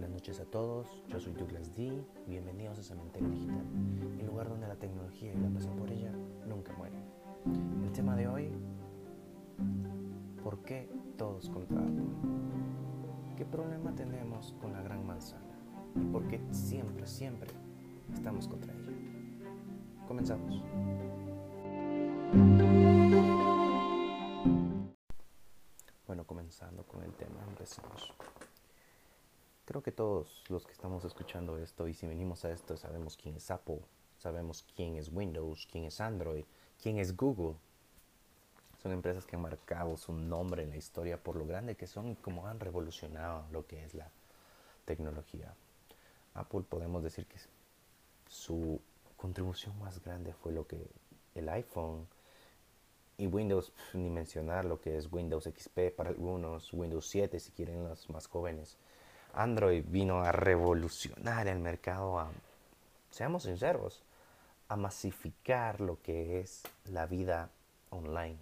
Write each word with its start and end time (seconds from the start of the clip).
Buenas 0.00 0.14
noches 0.14 0.40
a 0.40 0.46
todos, 0.46 1.04
yo 1.08 1.20
soy 1.20 1.34
Douglas 1.34 1.76
D. 1.76 2.02
Bienvenidos 2.26 2.78
a 2.78 2.82
Cementerio 2.82 3.28
Digital, 3.28 3.66
el 4.18 4.26
lugar 4.26 4.48
donde 4.48 4.66
la 4.66 4.76
tecnología 4.76 5.30
y 5.34 5.36
la 5.36 5.50
pasión 5.50 5.76
por 5.76 5.90
ella 5.92 6.10
nunca 6.46 6.72
mueren. 6.72 7.04
El 7.84 7.92
tema 7.92 8.16
de 8.16 8.26
hoy: 8.26 8.50
¿Por 10.42 10.62
qué 10.62 10.88
todos 11.18 11.50
contra 11.50 11.78
Apple? 11.78 12.06
¿Qué 13.36 13.44
problema 13.44 13.94
tenemos 13.94 14.56
con 14.62 14.72
la 14.72 14.80
gran 14.80 15.06
manzana? 15.06 15.54
¿Y 15.94 16.06
por 16.06 16.26
qué 16.28 16.40
siempre, 16.50 17.06
siempre 17.06 17.50
estamos 18.14 18.48
contra 18.48 18.72
ella? 18.72 18.92
Comenzamos. 20.08 20.64
Bueno, 26.06 26.24
comenzando 26.24 26.84
con 26.84 27.02
el 27.02 27.12
tema, 27.12 27.44
empezamos. 27.46 28.14
Creo 29.70 29.84
que 29.84 29.92
todos 29.92 30.42
los 30.48 30.66
que 30.66 30.72
estamos 30.72 31.04
escuchando 31.04 31.56
esto 31.56 31.86
y 31.86 31.94
si 31.94 32.04
venimos 32.04 32.44
a 32.44 32.50
esto 32.50 32.76
sabemos 32.76 33.16
quién 33.16 33.36
es 33.36 33.52
Apple, 33.52 33.78
sabemos 34.18 34.66
quién 34.74 34.96
es 34.96 35.12
Windows, 35.12 35.68
quién 35.70 35.84
es 35.84 36.00
Android, 36.00 36.44
quién 36.82 36.98
es 36.98 37.16
Google. 37.16 37.54
Son 38.82 38.90
empresas 38.90 39.26
que 39.26 39.36
han 39.36 39.42
marcado 39.42 39.96
su 39.96 40.12
nombre 40.12 40.64
en 40.64 40.70
la 40.70 40.76
historia 40.76 41.22
por 41.22 41.36
lo 41.36 41.46
grande 41.46 41.76
que 41.76 41.86
son 41.86 42.08
y 42.08 42.16
cómo 42.16 42.48
han 42.48 42.58
revolucionado 42.58 43.46
lo 43.52 43.64
que 43.64 43.84
es 43.84 43.94
la 43.94 44.10
tecnología. 44.86 45.54
Apple 46.34 46.64
podemos 46.68 47.04
decir 47.04 47.26
que 47.26 47.38
su 48.26 48.80
contribución 49.16 49.78
más 49.78 50.02
grande 50.02 50.32
fue 50.32 50.50
lo 50.50 50.66
que 50.66 50.84
el 51.36 51.48
iPhone 51.48 52.08
y 53.18 53.28
Windows, 53.28 53.72
ni 53.94 54.10
mencionar 54.10 54.64
lo 54.64 54.80
que 54.80 54.96
es 54.96 55.12
Windows 55.12 55.44
XP 55.44 55.94
para 55.96 56.10
algunos, 56.10 56.72
Windows 56.72 57.06
7 57.06 57.38
si 57.38 57.52
quieren 57.52 57.84
los 57.84 58.10
más 58.10 58.26
jóvenes. 58.26 58.76
Android 59.34 59.84
vino 59.86 60.20
a 60.20 60.32
revolucionar 60.32 61.46
el 61.46 61.58
mercado, 61.58 62.18
a, 62.18 62.30
seamos 63.10 63.44
sinceros, 63.44 64.02
a 64.68 64.76
masificar 64.76 65.80
lo 65.80 66.00
que 66.02 66.40
es 66.40 66.62
la 66.86 67.06
vida 67.06 67.50
online. 67.90 68.38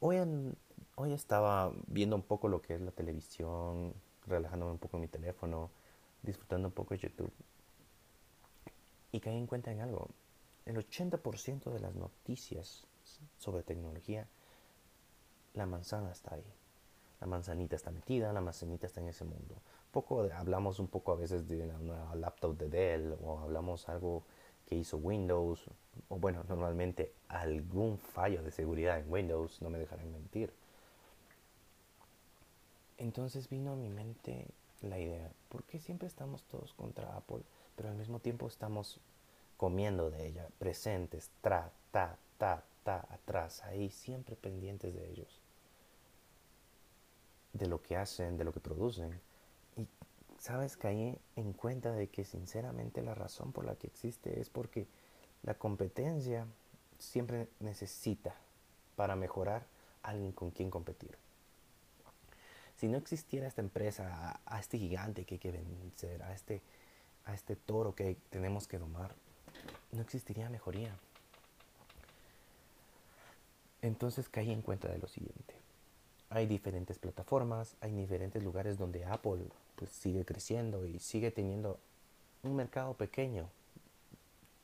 Hoy, 0.00 0.16
hoy 0.96 1.12
estaba 1.12 1.72
viendo 1.86 2.16
un 2.16 2.22
poco 2.22 2.48
lo 2.48 2.60
que 2.60 2.74
es 2.74 2.80
la 2.80 2.90
televisión, 2.90 3.94
relajándome 4.26 4.72
un 4.72 4.78
poco 4.78 4.96
en 4.96 5.02
mi 5.02 5.08
teléfono, 5.08 5.70
disfrutando 6.22 6.68
un 6.68 6.74
poco 6.74 6.94
de 6.94 7.00
YouTube. 7.00 7.32
Y 9.12 9.20
caí 9.20 9.36
en 9.36 9.46
cuenta 9.46 9.70
en 9.72 9.80
algo. 9.80 10.08
El 10.66 10.76
80% 10.76 11.72
de 11.72 11.80
las 11.80 11.94
noticias 11.94 12.86
sobre 13.38 13.62
tecnología, 13.62 14.26
la 15.54 15.66
manzana 15.66 16.10
está 16.10 16.34
ahí 16.34 16.44
la 17.24 17.28
manzanita 17.28 17.74
está 17.74 17.90
metida, 17.90 18.34
la 18.34 18.42
manzanita 18.42 18.86
está 18.86 19.00
en 19.00 19.08
ese 19.08 19.24
mundo. 19.24 19.54
Poco 19.90 20.28
hablamos 20.30 20.78
un 20.78 20.88
poco 20.88 21.10
a 21.10 21.16
veces 21.16 21.48
de 21.48 21.66
la 21.66 21.78
nueva 21.78 22.14
laptop 22.16 22.54
de 22.58 22.68
Dell 22.68 23.16
o 23.24 23.38
hablamos 23.38 23.88
algo 23.88 24.24
que 24.66 24.74
hizo 24.74 24.98
Windows 24.98 25.64
o 26.10 26.16
bueno, 26.16 26.44
normalmente 26.50 27.14
algún 27.28 27.96
fallo 27.96 28.42
de 28.42 28.50
seguridad 28.50 28.98
en 28.98 29.10
Windows, 29.10 29.62
no 29.62 29.70
me 29.70 29.78
dejarán 29.78 30.12
mentir. 30.12 30.52
Entonces 32.98 33.48
vino 33.48 33.72
a 33.72 33.76
mi 33.76 33.88
mente 33.88 34.46
la 34.82 34.98
idea, 34.98 35.32
¿por 35.48 35.64
qué 35.64 35.78
siempre 35.78 36.08
estamos 36.08 36.42
todos 36.42 36.74
contra 36.74 37.16
Apple, 37.16 37.40
pero 37.74 37.88
al 37.88 37.94
mismo 37.94 38.18
tiempo 38.18 38.46
estamos 38.48 39.00
comiendo 39.56 40.10
de 40.10 40.26
ella, 40.26 40.46
presentes, 40.58 41.30
tra, 41.40 41.72
ta, 41.90 42.18
ta, 42.36 42.64
ta, 42.82 43.06
atrás, 43.08 43.62
ahí, 43.64 43.88
siempre 43.88 44.36
pendientes 44.36 44.94
de 44.94 45.10
ellos? 45.10 45.43
De 47.54 47.68
lo 47.68 47.80
que 47.80 47.96
hacen, 47.96 48.36
de 48.36 48.44
lo 48.44 48.52
que 48.52 48.60
producen. 48.60 49.18
Y 49.76 49.86
sabes, 50.38 50.76
caí 50.76 51.18
en 51.36 51.52
cuenta 51.54 51.92
de 51.92 52.08
que 52.08 52.24
sinceramente 52.24 53.00
la 53.02 53.14
razón 53.14 53.52
por 53.52 53.64
la 53.64 53.76
que 53.76 53.86
existe 53.86 54.40
es 54.40 54.50
porque 54.50 54.86
la 55.42 55.54
competencia 55.54 56.46
siempre 56.98 57.48
necesita 57.60 58.34
para 58.96 59.16
mejorar 59.16 59.66
alguien 60.02 60.32
con 60.32 60.50
quien 60.50 60.70
competir. 60.70 61.16
Si 62.76 62.88
no 62.88 62.98
existiera 62.98 63.46
esta 63.46 63.62
empresa, 63.62 64.40
a, 64.44 64.60
este 64.60 64.78
gigante 64.78 65.24
que 65.24 65.36
hay 65.36 65.38
que 65.38 65.52
vencer, 65.52 66.22
a 66.24 66.34
este, 66.34 66.60
a 67.24 67.34
este 67.34 67.54
toro 67.54 67.94
que 67.94 68.16
tenemos 68.30 68.66
que 68.66 68.78
domar, 68.78 69.14
no 69.92 70.02
existiría 70.02 70.50
mejoría. 70.50 70.98
Entonces 73.80 74.28
caí 74.28 74.50
en 74.50 74.62
cuenta 74.62 74.88
de 74.88 74.98
lo 74.98 75.06
siguiente 75.06 75.63
hay 76.34 76.46
diferentes 76.46 76.98
plataformas, 76.98 77.76
hay 77.80 77.92
diferentes 77.92 78.42
lugares 78.42 78.76
donde 78.76 79.04
Apple 79.04 79.44
pues, 79.76 79.90
sigue 79.90 80.24
creciendo 80.24 80.84
y 80.84 80.98
sigue 80.98 81.30
teniendo 81.30 81.78
un 82.42 82.56
mercado 82.56 82.94
pequeño. 82.94 83.48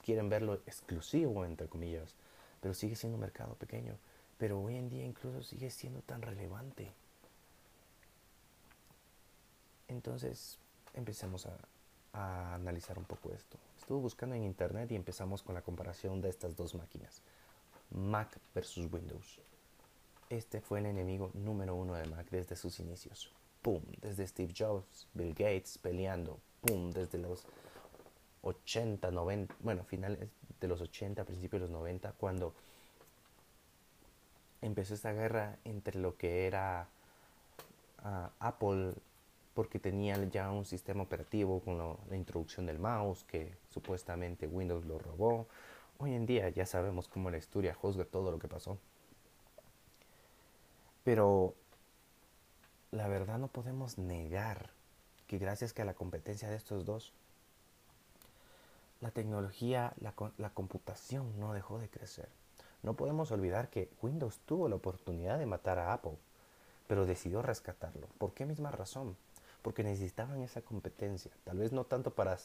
Quieren 0.04 0.28
verlo 0.28 0.54
exclusivo, 0.66 1.44
entre 1.44 1.69
comillas, 1.69 2.16
pero 2.60 2.75
sigue 2.75 2.97
siendo 2.97 3.14
un 3.14 3.20
mercado 3.20 3.54
pequeño. 3.54 3.94
Pero 4.36 4.60
hoy 4.60 4.76
en 4.76 4.91
día 4.91 5.04
incluso 5.04 5.44
sigue 5.44 5.70
siendo 5.70 6.00
tan 6.00 6.22
relevante. 6.22 6.92
Entonces 9.86 10.59
empecemos 10.94 11.47
a, 11.47 11.56
a 12.14 12.54
analizar 12.56 12.98
un 12.98 13.04
poco 13.04 13.32
esto. 13.32 13.59
Estuve 13.78 14.00
buscando 14.00 14.34
en 14.34 14.42
internet 14.42 14.91
y 14.91 14.97
empezamos 14.97 15.41
con 15.41 15.54
la 15.54 15.62
comparación 15.62 16.20
de 16.20 16.30
estas 16.30 16.56
dos 16.56 16.75
máquinas, 16.75 17.22
Mac 17.92 18.36
versus 18.56 18.92
Windows. 18.92 19.41
Este 20.30 20.60
fue 20.60 20.78
el 20.78 20.86
enemigo 20.86 21.32
número 21.34 21.74
uno 21.74 21.94
de 21.94 22.06
Mac 22.06 22.28
desde 22.30 22.54
sus 22.54 22.78
inicios. 22.78 23.32
¡Pum! 23.62 23.82
Desde 24.00 24.24
Steve 24.24 24.54
Jobs, 24.56 25.08
Bill 25.12 25.34
Gates 25.34 25.76
peleando. 25.78 26.38
¡Pum! 26.60 26.92
Desde 26.92 27.18
los 27.18 27.44
80, 28.42 29.10
90, 29.10 29.56
bueno, 29.58 29.82
finales 29.82 30.28
de 30.60 30.68
los 30.68 30.80
80, 30.80 31.24
principios 31.24 31.62
de 31.62 31.66
los 31.66 31.70
90, 31.72 32.12
cuando 32.12 32.54
empezó 34.62 34.94
esta 34.94 35.12
guerra 35.12 35.58
entre 35.64 35.98
lo 35.98 36.16
que 36.16 36.47
era 36.47 36.86
ah, 38.04 38.30
Apple, 38.38 38.92
porque 39.54 39.80
tenía 39.80 40.16
ya 40.30 40.52
un 40.52 40.64
sistema 40.64 41.02
operativo 41.02 41.58
con 41.58 41.76
la 42.08 42.16
introducción 42.16 42.66
del 42.66 42.78
mouse, 42.78 43.24
que 43.24 43.56
supuestamente 43.68 44.47
Windows 44.47 44.84
lo 44.84 45.00
robó. 45.00 45.48
Hoy 45.98 46.14
en 46.14 46.24
día 46.24 46.48
ya 46.50 46.66
sabemos 46.66 47.08
cómo 47.08 47.32
la 47.32 47.38
historia 47.38 47.74
juzga 47.74 48.04
todo 48.04 48.30
lo 48.30 48.38
que 48.38 48.47
pasó. 48.47 48.78
Pero 51.10 51.56
la 52.93 53.09
verdad 53.09 53.37
no 53.38 53.48
podemos 53.48 53.98
negar 53.98 54.71
que 55.26 55.38
gracias 55.38 55.76
a 55.76 55.84
la 55.84 55.94
competencia 55.94 56.48
de 56.48 56.54
estos 56.54 56.84
dos, 56.84 57.12
la 59.00 59.10
tecnología, 59.10 59.93
la, 60.00 60.15
la, 60.38 60.50
computación 60.50 61.37
no 61.41 61.53
dejó 61.53 61.81
de 61.81 61.88
crecer. 61.88 62.28
No 62.84 62.94
podemos 62.94 63.32
olvidar 63.32 63.71
que 63.71 63.91
Windows 64.00 64.38
tuvo 64.47 64.69
la 64.69 64.76
oportunidad 64.76 65.41
de 65.41 65.47
matar 65.47 65.81
a 65.81 65.93
Apple, 65.94 66.16
pero 66.87 67.06
decidió 67.06 67.42
rescatarlo. 67.42 68.06
¿Por 68.19 68.32
qué 68.32 68.47
misma 68.47 68.71
razón? 68.71 69.16
Porque 69.62 69.82
necesitaban 69.82 70.41
esa 70.42 70.62
competencia. 70.62 71.32
Tal 71.42 71.59
vez 71.59 71.72
no 71.72 71.82
tanto 71.87 72.15
para 72.15 72.38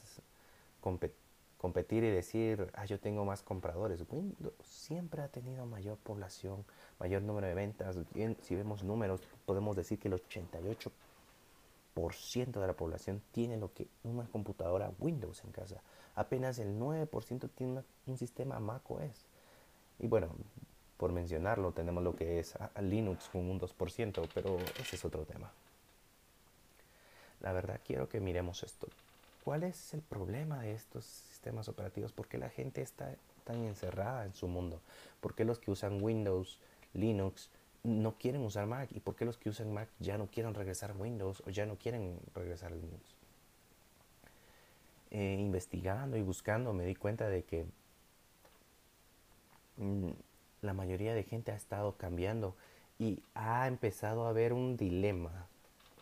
competir 0.82 1.25
competir 1.66 2.03
y 2.03 2.12
decir, 2.12 2.70
ah, 2.76 2.86
yo 2.86 3.00
tengo 3.00 3.26
más 3.26 3.42
compradores. 3.42 4.06
Windows 4.08 4.53
siempre 4.64 5.24
ha 5.24 5.30
tenido 5.30 5.66
mayor 5.66 5.98
población, 5.98 6.64
mayor 7.00 7.24
número 7.24 7.48
de 7.48 7.56
ventas. 7.56 7.98
Si 8.44 8.53
vemos 8.53 8.84
números, 8.84 9.22
podemos 9.48 9.76
decir 9.76 9.98
que 9.98 10.08
el 10.08 10.14
88% 10.14 10.92
de 12.59 12.68
la 12.68 12.74
población 12.74 13.20
tiene 13.31 13.58
lo 13.58 13.74
que 13.74 13.88
una 14.03 14.28
computadora 14.28 14.92
Windows 15.00 15.44
en 15.44 15.52
casa. 15.53 15.81
Apenas 16.14 16.59
el 16.59 16.80
9% 16.80 17.50
tiene 17.56 17.82
un 18.06 18.18
sistema 18.20 18.59
Mac 18.59 18.84
OS. 18.92 19.26
Y 19.97 20.06
bueno, 20.06 20.36
por 20.97 21.14
mencionarlo, 21.14 21.72
tenemos 21.72 22.03
lo 22.03 22.16
que 22.16 22.38
es 22.38 22.53
Linux 22.79 23.28
con 23.29 23.50
un 23.50 23.59
2%, 23.59 24.29
pero 24.35 24.59
ese 24.79 24.97
es 24.97 25.03
otro 25.03 25.23
tema. 25.23 25.52
La 27.40 27.53
verdad 27.53 27.82
quiero 27.84 28.08
que 28.08 28.20
miremos 28.20 28.61
esto. 28.61 28.88
¿Cuál 29.46 29.61
es 29.61 29.94
el 29.94 30.02
problema 30.02 30.61
de 30.61 30.73
estos 30.73 31.06
sistemas 31.46 31.70
operativos? 31.70 32.12
¿Por 32.12 32.28
qué 32.28 32.40
la 32.40 32.50
gente 32.50 32.82
está 32.82 33.16
tan 33.44 33.66
encerrada 33.66 34.26
en 34.26 34.34
su 34.34 34.47
mundo? 34.47 34.82
¿Por 35.22 35.36
qué 35.36 35.46
los 35.46 35.59
que 35.59 35.70
usan 35.70 36.02
Windows, 36.02 36.59
Linux, 36.96 37.52
no 37.84 38.16
quieren 38.18 38.42
usar 38.42 38.66
Mac? 38.66 38.90
¿Y 38.92 39.00
por 39.00 39.16
qué 39.16 39.26
los 39.26 39.38
que 39.38 39.50
usan 39.50 39.72
Mac 39.72 39.88
ya 40.00 40.18
no 40.18 40.26
quieren 40.26 40.56
regresar 40.56 40.90
a 40.90 40.94
Windows 40.96 41.44
o 41.46 41.52
ya 41.52 41.68
no 41.68 41.76
quieren 41.76 42.20
regresar 42.34 42.72
a 42.72 42.76
Linux? 42.76 43.16
Eh, 45.12 45.38
investigando 45.40 46.18
y 46.18 46.24
buscando 46.24 46.74
me 46.74 46.84
di 46.84 46.96
cuenta 46.96 47.30
de 47.30 47.44
que 47.44 47.68
mm, 49.78 50.09
la 50.64 50.74
mayoría 50.74 51.14
de 51.14 51.24
gente 51.24 51.52
ha 51.52 51.56
estado 51.56 51.96
cambiando 51.96 52.56
y 52.97 53.22
ha 53.36 53.68
empezado 53.68 54.26
a 54.26 54.30
haber 54.30 54.52
un 54.52 54.78
dilema. 54.78 55.46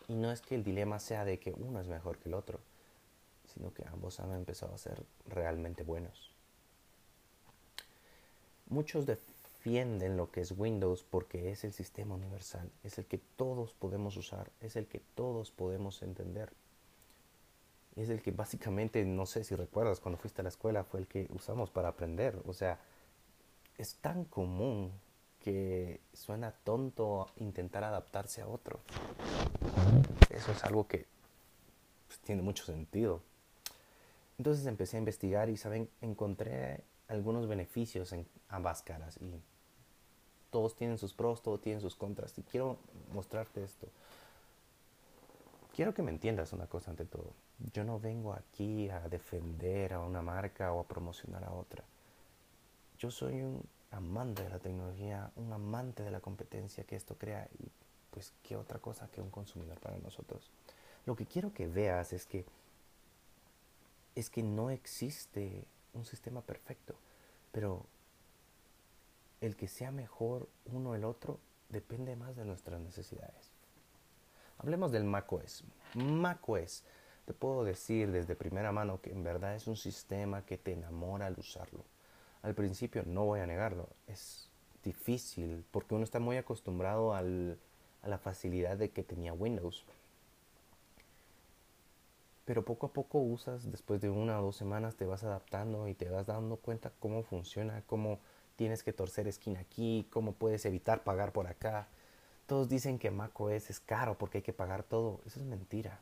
Y 0.08 0.14
no 0.14 0.32
es 0.32 0.40
que 0.40 0.54
el 0.54 0.64
dilema 0.64 0.98
sea 1.00 1.26
de 1.26 1.38
que 1.38 1.52
uno 1.52 1.82
es 1.82 1.88
mejor 1.88 2.16
que 2.16 2.30
el 2.30 2.34
otro 2.34 2.60
sino 3.54 3.72
que 3.72 3.86
ambos 3.86 4.20
han 4.20 4.32
empezado 4.32 4.74
a 4.74 4.78
ser 4.78 5.04
realmente 5.26 5.82
buenos. 5.82 6.32
Muchos 8.66 9.06
defienden 9.06 10.16
lo 10.16 10.30
que 10.30 10.40
es 10.40 10.52
Windows 10.52 11.04
porque 11.04 11.50
es 11.50 11.64
el 11.64 11.72
sistema 11.72 12.14
universal, 12.14 12.70
es 12.82 12.98
el 12.98 13.06
que 13.06 13.18
todos 13.18 13.72
podemos 13.74 14.16
usar, 14.16 14.50
es 14.60 14.76
el 14.76 14.86
que 14.86 15.00
todos 15.14 15.50
podemos 15.50 16.02
entender. 16.02 16.52
Es 17.96 18.10
el 18.10 18.22
que 18.22 18.32
básicamente, 18.32 19.04
no 19.04 19.24
sé 19.24 19.44
si 19.44 19.54
recuerdas, 19.54 20.00
cuando 20.00 20.18
fuiste 20.18 20.40
a 20.40 20.44
la 20.44 20.48
escuela 20.48 20.82
fue 20.82 21.00
el 21.00 21.06
que 21.06 21.28
usamos 21.30 21.70
para 21.70 21.88
aprender. 21.88 22.40
O 22.44 22.52
sea, 22.52 22.80
es 23.78 23.94
tan 23.96 24.24
común 24.24 24.92
que 25.38 26.00
suena 26.12 26.50
tonto 26.50 27.28
intentar 27.36 27.84
adaptarse 27.84 28.42
a 28.42 28.48
otro. 28.48 28.80
Eso 30.30 30.50
es 30.50 30.64
algo 30.64 30.88
que 30.88 31.06
pues, 32.08 32.18
tiene 32.20 32.42
mucho 32.42 32.64
sentido. 32.64 33.20
Entonces 34.38 34.66
empecé 34.66 34.96
a 34.96 35.00
investigar 35.00 35.48
y, 35.48 35.56
¿saben? 35.56 35.88
Encontré 36.00 36.84
algunos 37.08 37.46
beneficios 37.46 38.12
en 38.12 38.26
ambas 38.48 38.82
caras 38.82 39.18
y 39.20 39.40
todos 40.50 40.76
tienen 40.76 40.98
sus 40.98 41.12
pros, 41.12 41.42
todos 41.42 41.60
tienen 41.60 41.80
sus 41.80 41.96
contras. 41.96 42.36
Y 42.38 42.42
quiero 42.42 42.78
mostrarte 43.12 43.62
esto. 43.62 43.88
Quiero 45.74 45.92
que 45.94 46.02
me 46.02 46.10
entiendas 46.10 46.52
una 46.52 46.66
cosa 46.66 46.90
ante 46.90 47.04
todo. 47.04 47.32
Yo 47.72 47.84
no 47.84 47.98
vengo 47.98 48.32
aquí 48.32 48.88
a 48.90 49.08
defender 49.08 49.92
a 49.92 50.00
una 50.00 50.22
marca 50.22 50.72
o 50.72 50.80
a 50.80 50.86
promocionar 50.86 51.44
a 51.44 51.52
otra. 51.52 51.84
Yo 52.98 53.10
soy 53.10 53.42
un 53.42 53.62
amante 53.90 54.42
de 54.42 54.50
la 54.50 54.58
tecnología, 54.58 55.30
un 55.36 55.52
amante 55.52 56.02
de 56.02 56.10
la 56.10 56.20
competencia 56.20 56.84
que 56.84 56.96
esto 56.96 57.16
crea 57.16 57.48
y 57.58 57.68
pues 58.10 58.32
qué 58.44 58.56
otra 58.56 58.78
cosa 58.78 59.08
que 59.08 59.20
un 59.20 59.30
consumidor 59.30 59.80
para 59.80 59.98
nosotros. 59.98 60.50
Lo 61.06 61.16
que 61.16 61.26
quiero 61.26 61.52
que 61.52 61.66
veas 61.66 62.12
es 62.12 62.26
que 62.26 62.44
es 64.14 64.30
que 64.30 64.42
no 64.42 64.70
existe 64.70 65.64
un 65.92 66.04
sistema 66.04 66.40
perfecto, 66.42 66.94
pero 67.52 67.86
el 69.40 69.56
que 69.56 69.68
sea 69.68 69.90
mejor 69.90 70.48
uno 70.66 70.94
el 70.94 71.04
otro 71.04 71.38
depende 71.68 72.16
más 72.16 72.36
de 72.36 72.44
nuestras 72.44 72.80
necesidades. 72.80 73.52
Hablemos 74.58 74.92
del 74.92 75.04
macOS. 75.04 75.64
macOS, 75.94 76.84
te 77.24 77.32
puedo 77.32 77.64
decir 77.64 78.10
desde 78.10 78.36
primera 78.36 78.72
mano 78.72 79.00
que 79.00 79.10
en 79.10 79.24
verdad 79.24 79.54
es 79.54 79.66
un 79.66 79.76
sistema 79.76 80.44
que 80.44 80.58
te 80.58 80.72
enamora 80.72 81.26
al 81.26 81.38
usarlo. 81.38 81.84
Al 82.42 82.54
principio 82.54 83.02
no 83.06 83.24
voy 83.24 83.40
a 83.40 83.46
negarlo, 83.46 83.88
es 84.06 84.50
difícil 84.82 85.64
porque 85.70 85.94
uno 85.94 86.04
está 86.04 86.20
muy 86.20 86.36
acostumbrado 86.36 87.14
a 87.14 87.22
la 87.22 88.18
facilidad 88.18 88.76
de 88.76 88.90
que 88.90 89.02
tenía 89.02 89.32
Windows. 89.32 89.84
Pero 92.44 92.64
poco 92.64 92.86
a 92.86 92.92
poco 92.92 93.18
usas, 93.18 93.70
después 93.70 94.00
de 94.00 94.10
una 94.10 94.38
o 94.40 94.44
dos 94.44 94.56
semanas 94.56 94.96
te 94.96 95.06
vas 95.06 95.24
adaptando 95.24 95.88
y 95.88 95.94
te 95.94 96.10
vas 96.10 96.26
dando 96.26 96.56
cuenta 96.56 96.92
cómo 97.00 97.22
funciona, 97.22 97.82
cómo 97.86 98.20
tienes 98.56 98.82
que 98.82 98.92
torcer 98.92 99.26
esquina 99.28 99.60
aquí, 99.60 100.06
cómo 100.10 100.32
puedes 100.32 100.64
evitar 100.66 101.04
pagar 101.04 101.32
por 101.32 101.46
acá. 101.46 101.88
Todos 102.46 102.68
dicen 102.68 102.98
que 102.98 103.10
macOS 103.10 103.70
es 103.70 103.80
caro 103.80 104.18
porque 104.18 104.38
hay 104.38 104.42
que 104.42 104.52
pagar 104.52 104.82
todo. 104.82 105.20
Eso 105.26 105.40
es 105.40 105.46
mentira. 105.46 106.00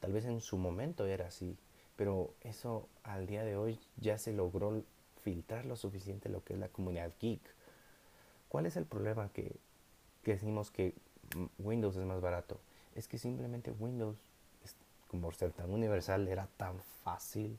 Tal 0.00 0.12
vez 0.12 0.26
en 0.26 0.40
su 0.42 0.58
momento 0.58 1.06
era 1.06 1.28
así, 1.28 1.56
pero 1.96 2.34
eso 2.42 2.88
al 3.02 3.26
día 3.26 3.42
de 3.44 3.56
hoy 3.56 3.80
ya 3.96 4.18
se 4.18 4.34
logró 4.34 4.82
filtrar 5.22 5.64
lo 5.64 5.76
suficiente 5.76 6.28
lo 6.28 6.44
que 6.44 6.52
es 6.52 6.58
la 6.58 6.68
comunidad 6.68 7.12
geek. 7.18 7.40
¿Cuál 8.50 8.66
es 8.66 8.76
el 8.76 8.84
problema 8.84 9.30
que, 9.32 9.56
que 10.22 10.32
decimos 10.32 10.70
que 10.70 10.94
Windows 11.58 11.96
es 11.96 12.04
más 12.04 12.20
barato? 12.20 12.60
Es 12.94 13.08
que 13.08 13.16
simplemente 13.16 13.72
Windows, 13.72 14.18
como 15.14 15.30
ser 15.30 15.52
tan 15.52 15.70
universal, 15.70 16.26
era 16.26 16.48
tan 16.56 16.80
fácil 17.04 17.56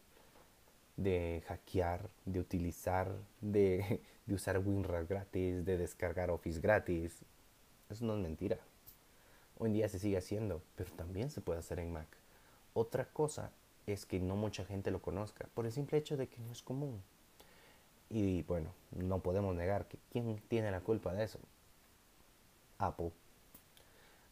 de 0.98 1.42
hackear, 1.48 2.10
de 2.26 2.42
utilizar, 2.42 3.16
de, 3.40 4.02
de 4.26 4.34
usar 4.34 4.60
WinRAR 4.60 5.06
gratis, 5.06 5.64
de 5.64 5.78
descargar 5.78 6.30
Office 6.32 6.60
gratis. 6.60 7.24
Eso 7.90 8.04
no 8.04 8.16
es 8.16 8.20
mentira. 8.20 8.58
Hoy 9.58 9.68
en 9.68 9.74
día 9.74 9.88
se 9.88 10.00
sigue 10.00 10.18
haciendo, 10.18 10.62
pero 10.76 10.92
también 10.92 11.30
se 11.30 11.40
puede 11.40 11.60
hacer 11.60 11.80
en 11.80 11.94
Mac. 11.94 12.08
Otra 12.74 13.06
cosa 13.06 13.52
es 13.88 14.06
que 14.06 14.20
no 14.20 14.36
mucha 14.36 14.66
gente 14.66 14.92
lo 14.92 15.02
conozca, 15.02 15.48
por 15.54 15.66
el 15.66 15.72
simple 15.72 15.98
hecho 15.98 16.18
de 16.18 16.28
que 16.28 16.42
no 16.42 16.52
es 16.52 16.62
común. 16.62 17.02
Y 18.10 18.44
bueno, 18.44 18.74
no 18.92 19.20
podemos 19.20 19.56
negar 19.56 19.88
que 19.88 19.98
quién 20.12 20.42
tiene 20.50 20.72
la 20.72 20.82
culpa 20.82 21.14
de 21.14 21.24
eso. 21.24 21.40
Apple. 22.80 23.12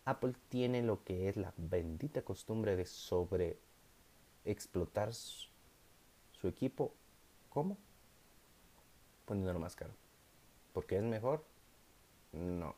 Apple 0.06 0.34
tiene 0.50 0.82
lo 0.82 1.04
que 1.04 1.30
es 1.30 1.38
la 1.38 1.54
bendita 1.58 2.22
costumbre 2.24 2.76
de 2.76 2.86
sobre 2.86 3.58
explotar 4.46 5.14
su, 5.14 5.50
equipo. 6.44 6.94
¿Cómo? 7.50 7.78
Poniéndolo 9.26 9.60
más 9.60 9.76
caro. 9.78 9.94
¿Porque 10.74 10.98
es 10.98 11.04
mejor? 11.04 11.46
No. 12.34 12.76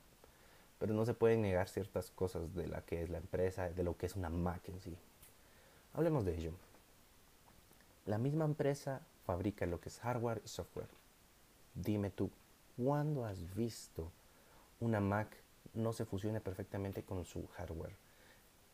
Pero 0.78 0.94
no 0.94 1.04
se 1.06 1.16
pueden 1.16 1.42
negar 1.42 1.68
ciertas 1.68 2.12
cosas 2.12 2.54
de 2.54 2.68
la 2.68 2.82
que 2.82 3.02
es 3.02 3.10
la 3.10 3.18
empresa, 3.18 3.70
de 3.70 3.84
lo 3.84 3.98
que 3.98 4.06
es 4.06 4.16
una 4.16 4.30
Mac 4.30 4.70
en 4.70 4.80
sí. 4.82 4.96
Hablemos 5.94 6.26
de 6.26 6.38
ello. 6.38 6.52
La 8.06 8.20
misma 8.20 8.46
empresa 8.46 9.02
fabrica 9.26 9.66
lo 9.66 9.80
que 9.80 9.90
es 9.90 10.00
hardware 10.00 10.44
y 10.46 10.48
software. 10.48 10.90
Dime 11.74 12.12
tú, 12.12 12.30
¿cuándo 12.78 13.26
has 13.26 13.56
visto 13.56 14.12
una 14.80 15.00
Mac 15.00 15.36
no 15.74 15.94
se 15.94 16.06
fusione 16.06 16.42
perfectamente 16.42 17.04
con 17.04 17.26
su 17.26 17.48
hardware? 17.48 17.96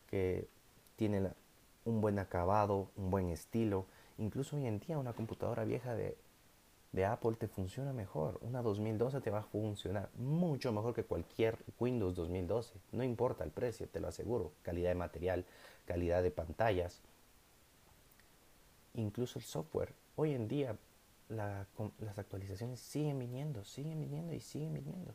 Que 0.08 0.48
tiene 0.96 1.30
un 1.84 2.00
buen 2.00 2.18
acabado, 2.18 2.90
un 2.96 3.10
buen 3.10 3.30
estilo. 3.30 3.86
Incluso 4.18 4.56
hoy 4.56 4.66
en 4.66 4.78
día 4.78 4.98
una 4.98 5.14
computadora 5.14 5.64
vieja 5.64 5.94
de, 5.94 6.16
de 6.92 7.04
Apple 7.04 7.36
te 7.38 7.48
funciona 7.48 7.92
mejor. 7.92 8.38
Una 8.42 8.62
2012 8.62 9.20
te 9.20 9.30
va 9.30 9.40
a 9.40 9.44
funcionar 9.44 10.10
mucho 10.16 10.72
mejor 10.72 10.94
que 10.94 11.04
cualquier 11.04 11.58
Windows 11.78 12.14
2012. 12.14 12.74
No 12.92 13.02
importa 13.02 13.44
el 13.44 13.50
precio, 13.50 13.88
te 13.88 14.00
lo 14.00 14.08
aseguro. 14.08 14.52
Calidad 14.62 14.90
de 14.90 14.96
material, 14.96 15.46
calidad 15.86 16.22
de 16.22 16.30
pantallas 16.30 17.02
incluso 18.94 19.38
el 19.38 19.44
software. 19.44 19.94
Hoy 20.16 20.32
en 20.32 20.48
día 20.48 20.76
las 21.28 22.18
actualizaciones 22.18 22.80
siguen 22.80 23.18
viniendo, 23.18 23.64
siguen 23.64 24.00
viniendo 24.00 24.34
y 24.34 24.40
siguen 24.40 24.74
viniendo. 24.74 25.14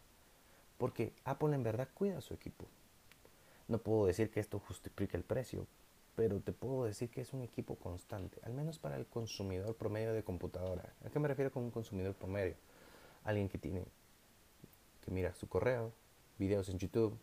Porque 0.77 1.13
Apple 1.23 1.55
en 1.55 1.63
verdad 1.63 1.89
cuida 1.93 2.21
su 2.21 2.33
equipo. 2.33 2.65
No 3.67 3.79
puedo 3.79 4.05
decir 4.05 4.29
que 4.31 4.39
esto 4.39 4.59
justifique 4.59 5.17
el 5.17 5.23
precio, 5.23 5.67
pero 6.15 6.39
te 6.39 6.51
puedo 6.51 6.85
decir 6.85 7.09
que 7.09 7.21
es 7.21 7.33
un 7.33 7.43
equipo 7.43 7.75
constante, 7.75 8.39
al 8.43 8.53
menos 8.53 8.79
para 8.79 8.97
el 8.97 9.05
consumidor 9.05 9.75
promedio 9.75 10.13
de 10.13 10.23
computadora. 10.23 10.93
¿A 11.05 11.09
qué 11.09 11.19
me 11.19 11.27
refiero 11.27 11.51
con 11.51 11.63
un 11.63 11.71
consumidor 11.71 12.15
promedio? 12.15 12.55
Alguien 13.23 13.49
que 13.49 13.57
tiene, 13.57 13.83
que 15.03 15.11
mira 15.11 15.33
su 15.35 15.47
correo, 15.47 15.91
videos 16.39 16.69
en 16.69 16.79
YouTube 16.79 17.17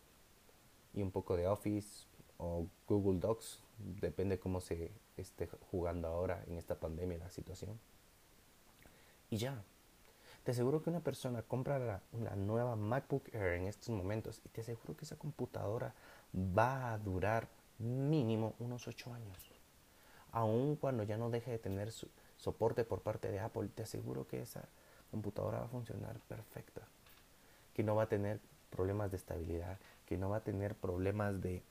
y 0.93 1.01
un 1.01 1.11
poco 1.11 1.35
de 1.35 1.47
Office 1.47 2.05
o 2.37 2.67
Google 2.87 3.19
Docs, 3.19 3.59
depende 3.99 4.39
cómo 4.39 4.61
se 4.61 4.91
esté 5.17 5.49
jugando 5.71 6.07
ahora 6.07 6.43
en 6.47 6.57
esta 6.57 6.79
pandemia 6.79 7.17
la 7.17 7.31
situación. 7.31 7.79
Y 9.29 9.37
ya, 9.37 9.63
te 10.45 10.51
aseguro 10.51 10.83
que 10.83 10.91
una 10.91 10.99
persona 10.99 11.41
compra 11.41 11.79
la, 11.79 12.35
nueva 12.35 12.75
MacBook 12.75 13.33
Air 13.33 13.53
en 13.53 13.65
estos 13.65 13.89
momentos 13.89 14.39
y 14.45 14.49
te 14.49 14.61
aseguro 14.61 14.95
que 14.95 15.03
esa 15.03 15.15
computadora 15.15 15.95
va 16.35 16.93
a 16.93 16.99
durar 16.99 17.47
mínimo 17.79 18.53
unos 18.59 18.87
8 18.87 19.11
años. 19.11 19.51
Aun 20.31 20.75
cuando 20.75 21.01
ya 21.01 21.17
no 21.17 21.31
deje 21.31 21.49
de 21.49 21.57
tener 21.57 21.91
soporte 22.37 22.83
por 22.83 23.01
parte 23.01 23.31
de 23.31 23.39
Apple, 23.39 23.69
te 23.73 23.81
aseguro 23.81 24.27
que 24.27 24.43
esa 24.43 24.69
computadora 25.09 25.61
va 25.61 25.65
a 25.65 25.69
funcionar 25.69 26.19
perfecta. 26.27 26.83
Que 27.73 27.81
no 27.81 27.95
va 27.95 28.03
a 28.03 28.09
tener 28.09 28.39
problemas 28.69 29.09
de 29.09 29.17
estabilidad, 29.17 29.79
que 30.05 30.15
no 30.15 30.29
va 30.29 30.37
a 30.37 30.43
tener 30.43 30.75
problemas 30.75 31.41
de, 31.41 31.63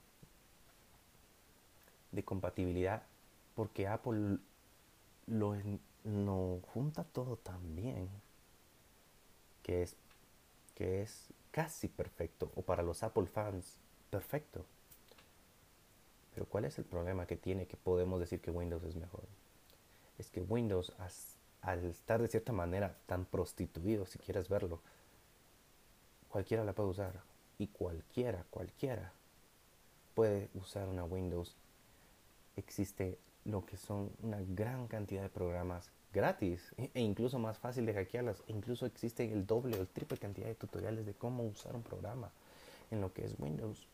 de 2.11 2.25
compatibilidad 2.25 3.04
porque 3.54 3.87
Apple 3.87 4.38
lo, 5.28 5.57
lo 6.02 6.61
junta 6.73 7.04
todo 7.04 7.37
tan 7.37 7.76
bien 7.76 8.24
que 9.64 9.83
es, 9.83 9.97
que 10.76 11.02
es 11.02 11.26
casi 11.50 11.88
perfecto, 11.88 12.52
o 12.54 12.62
para 12.62 12.85
los 12.85 13.02
Apple 13.02 13.26
fans, 13.26 13.80
perfecto. 14.11 14.64
Pero 16.35 16.47
¿cuál 16.47 16.66
es 16.66 16.78
el 16.78 16.85
problema 16.85 17.26
que 17.26 17.37
tiene 17.37 17.66
que 17.66 17.76
podemos 17.76 18.21
decir 18.21 18.40
que 18.40 18.50
Windows 18.50 18.85
es 18.85 18.94
mejor? 18.94 19.25
Es 20.18 20.30
que 20.30 20.42
Windows, 20.42 20.92
al 21.62 21.85
estar 21.85 22.21
de 22.21 22.28
cierta 22.28 22.52
manera 22.52 22.97
tan 23.06 23.25
prostituido, 23.25 24.04
si 24.06 24.18
quieres 24.18 24.49
verlo, 24.49 24.80
cualquiera 26.28 26.64
la 26.64 26.75
puede 26.75 26.90
usar. 26.90 27.23
Y 27.59 27.68
cualquiera, 27.68 28.44
cualquiera 28.50 29.12
puede 30.14 30.50
usar 30.54 30.88
una 30.88 31.04
Windows. 31.04 31.56
Existe 32.56 33.18
lo 33.44 33.64
que 33.64 33.76
son 33.76 34.11
una 34.23 34.40
gran 34.40 34.88
cantidad 34.88 35.23
de 35.23 35.28
programas 35.28 35.90
gratis 36.14 36.73
e, 36.78 36.90
e 36.94 37.00
incluso 37.00 37.38
más 37.38 37.59
fácil 37.59 37.85
de 37.85 37.92
hackearlas. 37.92 38.42
Incluso 38.47 38.87
existe 38.87 39.30
el 39.30 39.47
doble 39.47 39.76
o 39.76 39.83
el 39.83 39.88
triple 39.88 40.16
cantidad 40.16 40.47
de 40.47 40.54
tutoriales 40.54 41.04
de 41.04 41.12
cómo 41.12 41.44
usar 41.44 41.75
un 41.75 41.83
programa 41.83 42.30
en 42.90 43.00
lo 43.00 43.12
que 43.12 43.25
es 43.25 43.35
Windows. 43.38 43.87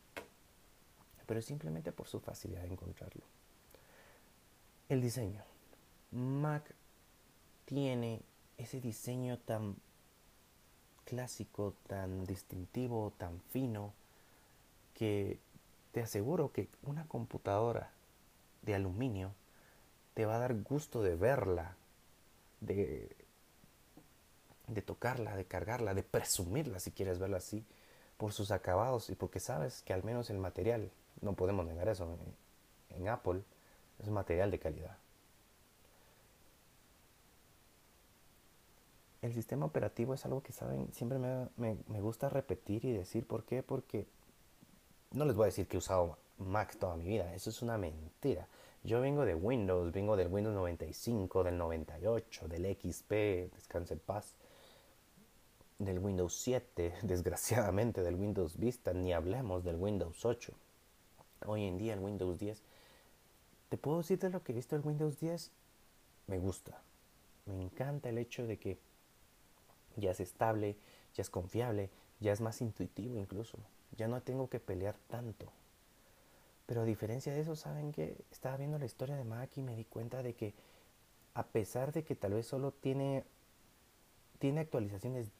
Pero 1.25 1.41
simplemente 1.41 1.91
por 1.91 2.07
su 2.07 2.19
facilidad 2.19 2.61
de 2.61 2.69
encontrarlo. 2.73 3.23
El 4.87 5.01
diseño. 5.01 5.43
Mac 6.11 6.75
tiene 7.65 8.21
ese 8.57 8.79
diseño 8.79 9.37
tan 9.39 9.75
clásico, 11.05 11.73
tan 11.87 12.25
distintivo, 12.25 13.13
tan 13.17 13.39
fino, 13.51 13.93
que 14.93 15.39
te 15.91 16.01
aseguro 16.01 16.51
que 16.51 16.69
una 16.83 17.05
computadora 17.07 17.91
de 18.61 18.75
aluminio 18.75 19.33
te 20.13 20.25
va 20.25 20.35
a 20.35 20.39
dar 20.39 20.53
gusto 20.61 21.01
de 21.01 21.15
verla, 21.15 21.75
de, 22.61 23.15
de 24.67 24.81
tocarla, 24.81 25.35
de 25.35 25.45
cargarla, 25.45 25.93
de 25.93 26.03
presumirla 26.03 26.79
si 26.79 26.91
quieres 26.91 27.19
verla 27.19 27.37
así, 27.37 27.65
por 28.17 28.31
sus 28.31 28.51
acabados 28.51 29.09
y 29.09 29.15
porque 29.15 29.39
sabes 29.39 29.81
que 29.81 29.93
al 29.93 30.03
menos 30.03 30.29
el 30.29 30.37
material, 30.37 30.91
no 31.21 31.33
podemos 31.33 31.65
negar 31.65 31.89
eso, 31.89 32.17
en, 32.89 33.07
Apple 33.07 33.41
es 33.99 34.09
material 34.09 34.51
de 34.51 34.59
calidad. 34.59 34.97
El 39.21 39.33
sistema 39.33 39.65
operativo 39.65 40.13
es 40.13 40.25
algo 40.25 40.41
que 40.41 40.51
saben, 40.51 40.91
siempre 40.93 41.19
me, 41.19 41.77
me 41.87 42.01
gusta 42.01 42.29
repetir 42.29 42.85
y 42.85 42.93
decir 42.93 43.25
por 43.25 43.43
qué, 43.43 43.61
porque 43.61 44.07
no 45.11 45.25
les 45.25 45.35
voy 45.35 45.43
a 45.43 45.45
decir 45.47 45.67
que 45.67 45.77
he 45.77 45.79
usado 45.79 46.17
Mac 46.37 46.75
toda 46.77 46.95
mi 46.95 47.05
vida, 47.05 47.33
eso 47.35 47.49
es 47.49 47.61
una 47.61 47.77
mentira. 47.77 48.47
Yo 48.83 48.99
vengo 48.99 49.25
de 49.25 49.35
Windows, 49.35 49.91
vengo 49.91 50.17
del 50.17 50.27
Windows 50.27 50.55
95, 50.55 51.43
del 51.43 51.55
98, 51.55 52.47
del 52.47 52.65
XP, 52.75 53.53
descanse 53.53 53.93
en 53.93 53.99
paz, 53.99 54.33
del 55.77 55.99
Windows 55.99 56.33
7, 56.33 56.95
desgraciadamente 57.03 58.01
del 58.01 58.15
Windows 58.15 58.57
Vista, 58.57 58.91
ni 58.93 59.13
hablemos 59.13 59.63
del 59.63 59.75
Windows 59.75 60.25
8. 60.25 60.53
Hoy 61.45 61.65
en 61.65 61.77
día 61.77 61.93
el 61.93 61.99
Windows 61.99 62.39
10, 62.39 62.59
¿te 63.69 63.77
puedo 63.77 63.99
decir 63.99 64.17
de 64.17 64.31
lo 64.31 64.43
que 64.43 64.51
he 64.51 64.55
visto 64.55 64.75
el 64.75 64.81
Windows 64.81 65.19
10? 65.19 65.51
Me 66.25 66.39
gusta. 66.39 66.81
Me 67.45 67.61
encanta 67.61 68.09
el 68.09 68.17
hecho 68.17 68.47
de 68.47 68.57
que 68.57 68.79
ya 69.95 70.09
es 70.09 70.19
estable, 70.19 70.75
ya 71.13 71.21
es 71.21 71.29
confiable, 71.29 71.91
ya 72.19 72.31
es 72.31 72.41
más 72.41 72.61
intuitivo 72.61 73.19
incluso. 73.19 73.59
Ya 73.95 74.07
no 74.07 74.23
tengo 74.23 74.49
que 74.49 74.59
pelear 74.59 74.95
tanto 75.07 75.51
pero 76.65 76.81
a 76.81 76.85
diferencia 76.85 77.33
de 77.33 77.41
eso, 77.41 77.55
¿saben 77.55 77.91
que 77.91 78.15
Estaba 78.31 78.57
viendo 78.57 78.77
la 78.79 78.85
historia 78.85 79.15
de 79.15 79.23
Mac 79.23 79.49
y 79.57 79.61
me 79.61 79.75
di 79.75 79.85
cuenta 79.85 80.23
de 80.23 80.33
que 80.33 80.53
a 81.33 81.43
pesar 81.43 81.91
de 81.91 82.03
que 82.03 82.15
tal 82.15 82.33
vez 82.33 82.47
solo 82.47 82.71
tiene, 82.71 83.23
tiene 84.39 84.61
actualizaciones 84.61 85.31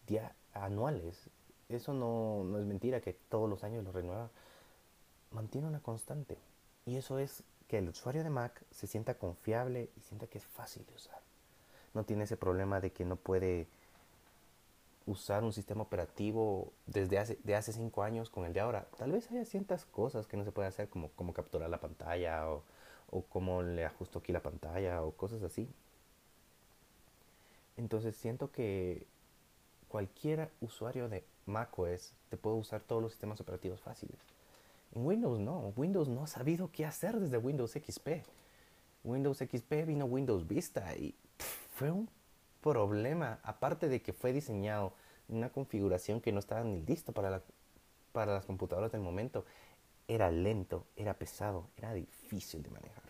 anuales, 0.53 1.29
eso 1.69 1.93
no, 1.93 2.43
no 2.43 2.59
es 2.59 2.65
mentira 2.65 3.01
que 3.01 3.13
todos 3.13 3.49
los 3.49 3.63
años 3.63 3.83
lo 3.83 3.91
renueva, 3.91 4.29
mantiene 5.31 5.67
una 5.67 5.79
constante. 5.79 6.37
Y 6.85 6.97
eso 6.97 7.19
es 7.19 7.43
que 7.67 7.77
el 7.77 7.89
usuario 7.89 8.23
de 8.23 8.29
Mac 8.29 8.63
se 8.71 8.87
sienta 8.87 9.15
confiable 9.15 9.89
y 9.97 10.01
sienta 10.01 10.27
que 10.27 10.37
es 10.37 10.45
fácil 10.45 10.85
de 10.85 10.93
usar. 10.93 11.19
No 11.93 12.03
tiene 12.03 12.23
ese 12.23 12.37
problema 12.37 12.79
de 12.79 12.91
que 12.91 13.05
no 13.05 13.15
puede 13.15 13.67
usar 15.11 15.43
un 15.43 15.53
sistema 15.53 15.83
operativo 15.83 16.71
desde 16.85 17.19
hace, 17.19 17.37
de 17.43 17.55
hace 17.55 17.73
cinco 17.73 18.03
años 18.03 18.29
con 18.29 18.45
el 18.45 18.53
de 18.53 18.59
ahora. 18.59 18.87
Tal 18.97 19.11
vez 19.11 19.29
haya 19.31 19.45
ciertas 19.45 19.85
cosas 19.85 20.27
que 20.27 20.37
no 20.37 20.43
se 20.43 20.51
puede 20.51 20.67
hacer, 20.67 20.89
como, 20.89 21.09
como 21.11 21.33
capturar 21.33 21.69
la 21.69 21.79
pantalla 21.79 22.49
o, 22.49 22.63
o 23.09 23.23
cómo 23.23 23.61
le 23.61 23.85
ajusto 23.85 24.19
aquí 24.19 24.31
la 24.31 24.41
pantalla 24.41 25.03
o 25.03 25.11
cosas 25.11 25.43
así. 25.43 25.69
Entonces 27.77 28.15
siento 28.15 28.51
que 28.51 29.05
cualquier 29.87 30.49
usuario 30.61 31.09
de 31.09 31.23
macOS 31.45 32.13
te 32.29 32.37
puede 32.37 32.55
usar 32.57 32.81
todos 32.81 33.01
los 33.01 33.11
sistemas 33.11 33.41
operativos 33.41 33.81
fáciles. 33.81 34.17
En 34.95 35.05
Windows 35.05 35.39
no, 35.39 35.73
Windows 35.75 36.07
no 36.07 36.23
ha 36.23 36.27
sabido 36.27 36.69
qué 36.71 36.85
hacer 36.85 37.19
desde 37.19 37.37
Windows 37.37 37.71
XP. 37.71 38.23
Windows 39.03 39.39
XP 39.39 39.85
vino 39.85 40.05
Windows 40.05 40.47
Vista 40.47 40.95
y 40.95 41.15
fue 41.73 41.91
un 41.91 42.09
problema, 42.61 43.39
aparte 43.43 43.89
de 43.89 44.01
que 44.01 44.13
fue 44.13 44.33
diseñado 44.33 44.93
una 45.31 45.49
configuración 45.49 46.21
que 46.21 46.31
no 46.31 46.39
estaba 46.39 46.63
ni 46.63 46.81
lista 46.81 47.11
para, 47.11 47.41
para 48.11 48.33
las 48.33 48.45
computadoras 48.45 48.91
del 48.91 49.01
momento, 49.01 49.45
era 50.07 50.29
lento, 50.29 50.85
era 50.95 51.13
pesado, 51.13 51.69
era 51.77 51.93
difícil 51.93 52.61
de 52.61 52.69
manejar. 52.69 53.03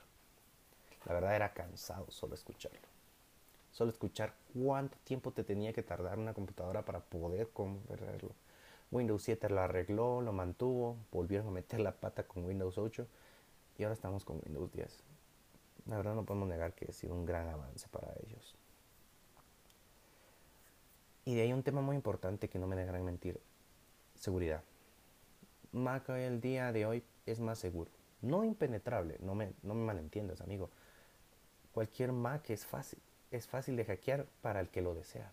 La 1.05 1.13
verdad 1.13 1.35
era 1.35 1.53
cansado 1.53 2.09
solo 2.11 2.35
escucharlo. 2.35 2.79
Solo 3.71 3.91
escuchar 3.91 4.33
cuánto 4.53 4.97
tiempo 5.03 5.31
te 5.31 5.43
tenía 5.43 5.73
que 5.73 5.81
tardar 5.81 6.19
una 6.19 6.33
computadora 6.33 6.83
para 6.85 6.99
poder 6.99 7.49
convertirlo. 7.49 8.35
Windows 8.91 9.23
7 9.23 9.49
lo 9.49 9.61
arregló, 9.61 10.21
lo 10.21 10.33
mantuvo, 10.33 10.97
volvieron 11.11 11.47
a 11.47 11.51
meter 11.51 11.79
la 11.79 11.93
pata 11.93 12.23
con 12.23 12.45
Windows 12.45 12.77
8 12.77 13.07
y 13.77 13.83
ahora 13.83 13.93
estamos 13.93 14.25
con 14.25 14.41
Windows 14.45 14.71
10. 14.73 15.03
La 15.87 15.97
verdad 15.97 16.13
no 16.13 16.25
podemos 16.25 16.49
negar 16.49 16.73
que 16.73 16.85
ha 16.89 16.93
sido 16.93 17.15
un 17.15 17.25
gran 17.25 17.47
avance 17.47 17.87
para 17.87 18.13
ellos. 18.25 18.55
Y 21.25 21.35
de 21.35 21.43
ahí 21.43 21.53
un 21.53 21.63
tema 21.63 21.81
muy 21.81 21.95
importante 21.95 22.49
que 22.49 22.59
no 22.59 22.67
me 22.67 22.75
dejarán 22.75 23.05
mentir, 23.05 23.39
seguridad. 24.15 24.63
Mac 25.71 26.09
hoy 26.09 26.21
el 26.21 26.41
día 26.41 26.71
de 26.71 26.85
hoy 26.85 27.03
es 27.25 27.39
más 27.39 27.59
seguro. 27.59 27.91
No 28.21 28.43
impenetrable, 28.43 29.17
no 29.21 29.35
me, 29.35 29.53
no 29.63 29.73
me 29.73 29.85
malentiendas, 29.85 30.41
amigo. 30.41 30.69
Cualquier 31.73 32.11
Mac 32.11 32.49
es 32.49 32.65
fácil, 32.65 32.99
es 33.31 33.47
fácil 33.47 33.75
de 33.75 33.85
hackear 33.85 34.25
para 34.41 34.59
el 34.59 34.69
que 34.69 34.81
lo 34.81 34.93
desea. 34.93 35.31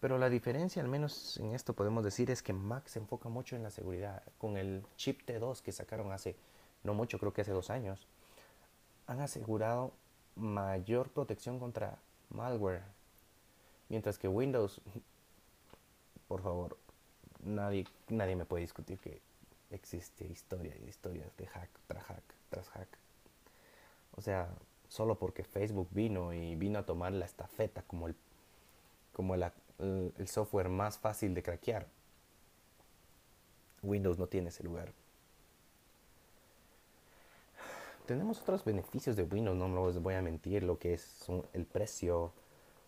Pero 0.00 0.18
la 0.18 0.28
diferencia, 0.28 0.82
al 0.82 0.88
menos 0.88 1.38
en 1.38 1.54
esto 1.54 1.72
podemos 1.72 2.04
decir, 2.04 2.30
es 2.30 2.42
que 2.42 2.52
Mac 2.52 2.86
se 2.88 2.98
enfoca 2.98 3.28
mucho 3.28 3.56
en 3.56 3.62
la 3.62 3.70
seguridad. 3.70 4.22
Con 4.36 4.56
el 4.56 4.84
chip 4.96 5.22
T2 5.26 5.62
que 5.62 5.72
sacaron 5.72 6.12
hace, 6.12 6.36
no 6.82 6.92
mucho, 6.92 7.18
creo 7.18 7.32
que 7.32 7.40
hace 7.40 7.52
dos 7.52 7.70
años, 7.70 8.06
han 9.06 9.20
asegurado 9.20 9.92
mayor 10.36 11.10
protección 11.10 11.58
contra 11.58 11.98
malware, 12.28 12.82
Mientras 13.94 14.18
que 14.18 14.26
Windows, 14.26 14.80
por 16.26 16.42
favor, 16.42 16.76
nadie, 17.44 17.86
nadie 18.08 18.34
me 18.34 18.44
puede 18.44 18.62
discutir 18.62 18.98
que 18.98 19.22
existe 19.70 20.26
historia 20.26 20.74
y 20.84 20.88
historias 20.88 21.28
de 21.36 21.46
hack 21.46 21.70
tras 21.86 22.02
hack 22.02 22.24
tras 22.50 22.68
hack. 22.70 22.88
O 24.16 24.20
sea, 24.20 24.48
solo 24.88 25.16
porque 25.16 25.44
Facebook 25.44 25.86
vino 25.92 26.32
y 26.32 26.56
vino 26.56 26.80
a 26.80 26.82
tomar 26.84 27.12
la 27.12 27.24
estafeta 27.24 27.82
como 27.82 28.08
el, 28.08 28.16
como 29.12 29.36
el, 29.36 29.52
software 30.26 30.70
más 30.70 30.98
fácil 30.98 31.32
de 31.32 31.44
craquear. 31.44 31.86
Windows 33.84 34.18
no 34.18 34.26
tiene 34.26 34.48
ese 34.48 34.64
lugar. 34.64 34.92
Tenemos 38.06 38.40
otros 38.40 38.64
beneficios 38.64 39.14
de 39.14 39.22
Windows, 39.22 39.56
no 39.56 39.86
les 39.86 40.02
voy 40.02 40.14
a 40.14 40.20
mentir, 40.20 40.64
lo 40.64 40.80
que 40.80 40.94
es 40.94 41.26
el 41.52 41.64
precio, 41.64 42.32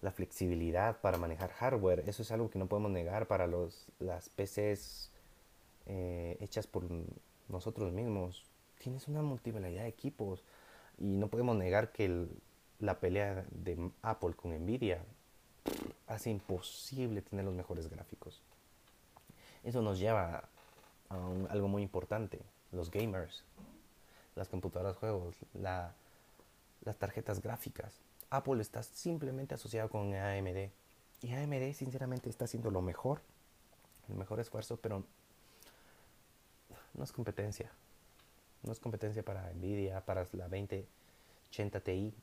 la 0.02 0.10
flexibilidad 0.10 1.00
para 1.00 1.18
manejar 1.18 1.50
hardware. 1.50 2.04
Eso 2.06 2.22
es 2.22 2.30
algo 2.30 2.50
que 2.50 2.58
no 2.58 2.66
podemos 2.66 2.90
negar 2.90 3.26
para 3.26 3.46
los, 3.46 3.86
las 3.98 4.28
PCs 4.28 5.10
eh, 5.86 6.36
hechas 6.40 6.66
por 6.66 6.84
nosotros 7.48 7.92
mismos. 7.92 8.44
Tienes 8.78 9.08
una 9.08 9.22
multiplicidad 9.22 9.82
de 9.82 9.88
equipos 9.88 10.44
y 10.98 11.16
no 11.16 11.28
podemos 11.28 11.56
negar 11.56 11.92
que 11.92 12.26
la 12.78 13.00
pelea 13.00 13.44
de 13.50 13.90
Apple 14.02 14.34
con 14.34 14.52
Nvidia 14.52 15.02
hace 16.06 16.30
imposible 16.30 17.22
tener 17.22 17.44
los 17.44 17.54
mejores 17.54 17.88
gráficos. 17.88 18.42
Eso 19.64 19.82
nos 19.82 19.98
lleva 19.98 20.48
a 21.08 21.16
algo 21.48 21.68
muy 21.68 21.82
importante, 21.82 22.40
los 22.72 22.90
gamers, 22.90 23.44
las 24.36 24.48
computadoras 24.48 24.96
juegos, 24.96 25.36
la, 25.54 25.94
las 26.82 26.96
tarjetas 26.98 27.40
gráficas. 27.40 28.00
Apple 28.30 28.60
está 28.60 28.82
simplemente 28.82 29.54
asociado 29.54 29.88
con 29.88 30.14
AMD. 30.14 30.70
Y 31.22 31.32
AMD 31.32 31.72
sinceramente 31.72 32.28
está 32.28 32.44
haciendo 32.44 32.70
lo 32.70 32.82
mejor, 32.82 33.22
el 34.08 34.16
mejor 34.16 34.40
esfuerzo, 34.40 34.76
pero 34.76 35.04
no 36.94 37.04
es 37.04 37.12
competencia. 37.12 37.70
No 38.62 38.72
es 38.72 38.80
competencia 38.80 39.22
para 39.22 39.52
Nvidia, 39.52 40.04
para 40.04 40.26
la 40.32 40.48
2080 40.48 41.80
Ti. 41.80 42.14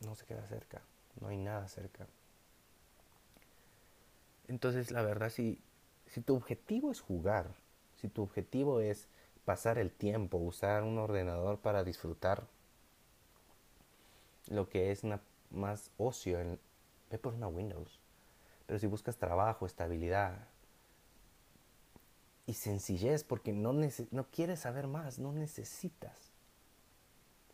No 0.00 0.14
se 0.14 0.26
queda 0.26 0.46
cerca, 0.46 0.82
no 1.20 1.28
hay 1.28 1.36
nada 1.36 1.66
cerca. 1.68 2.06
Entonces, 4.46 4.90
la 4.90 5.02
verdad, 5.02 5.30
si, 5.30 5.60
si 6.06 6.20
tu 6.20 6.34
objetivo 6.36 6.90
es 6.90 7.00
jugar, 7.00 7.50
si 7.96 8.08
tu 8.08 8.22
objetivo 8.22 8.80
es 8.80 9.08
pasar 9.44 9.78
el 9.78 9.90
tiempo, 9.90 10.38
usar 10.38 10.82
un 10.82 10.98
ordenador 10.98 11.58
para 11.58 11.84
disfrutar 11.84 12.46
lo 14.48 14.68
que 14.68 14.90
es 14.90 15.02
más 15.50 15.90
ocio, 15.96 16.40
en, 16.40 16.58
ve 17.10 17.18
por 17.18 17.34
una 17.34 17.48
Windows. 17.48 18.00
Pero 18.66 18.78
si 18.78 18.86
buscas 18.86 19.16
trabajo, 19.16 19.66
estabilidad 19.66 20.48
y 22.46 22.54
sencillez, 22.54 23.24
porque 23.24 23.52
no, 23.52 23.72
no 23.72 24.30
quieres 24.30 24.60
saber 24.60 24.86
más, 24.86 25.18
no 25.18 25.32
necesitas, 25.32 26.32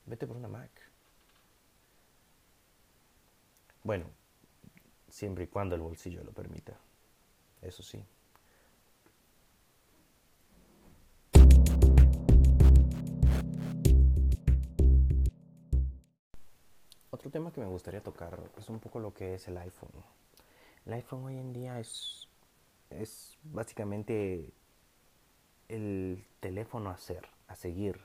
vete 0.07 0.27
por 0.27 0.37
una 0.37 0.49
Mac. 0.49 0.71
Bueno, 3.83 4.07
siempre 5.09 5.45
y 5.45 5.47
cuando 5.47 5.75
el 5.75 5.83
bolsillo 5.83 6.25
lo 6.25 6.33
permita, 6.33 6.79
eso 7.61 7.83
sí. 7.83 8.03
Otro 17.15 17.31
tema 17.31 17.53
que 17.53 17.61
me 17.61 17.69
gustaría 17.69 18.03
tocar 18.03 18.41
es 18.59 18.69
un 18.69 18.81
poco 18.81 18.99
lo 18.99 19.15
que 19.15 19.35
es 19.35 19.47
el 19.47 19.57
iPhone. 19.57 19.93
El 20.85 20.95
iPhone 20.95 21.23
hoy 21.23 21.39
en 21.39 21.53
día 21.53 21.79
es 21.79 22.27
es 22.91 23.39
básicamente 23.45 24.53
el 25.69 26.27
teléfono 26.41 26.91
a 26.91 26.95
hacer, 26.95 27.29
a 27.47 27.55
seguir. 27.55 28.01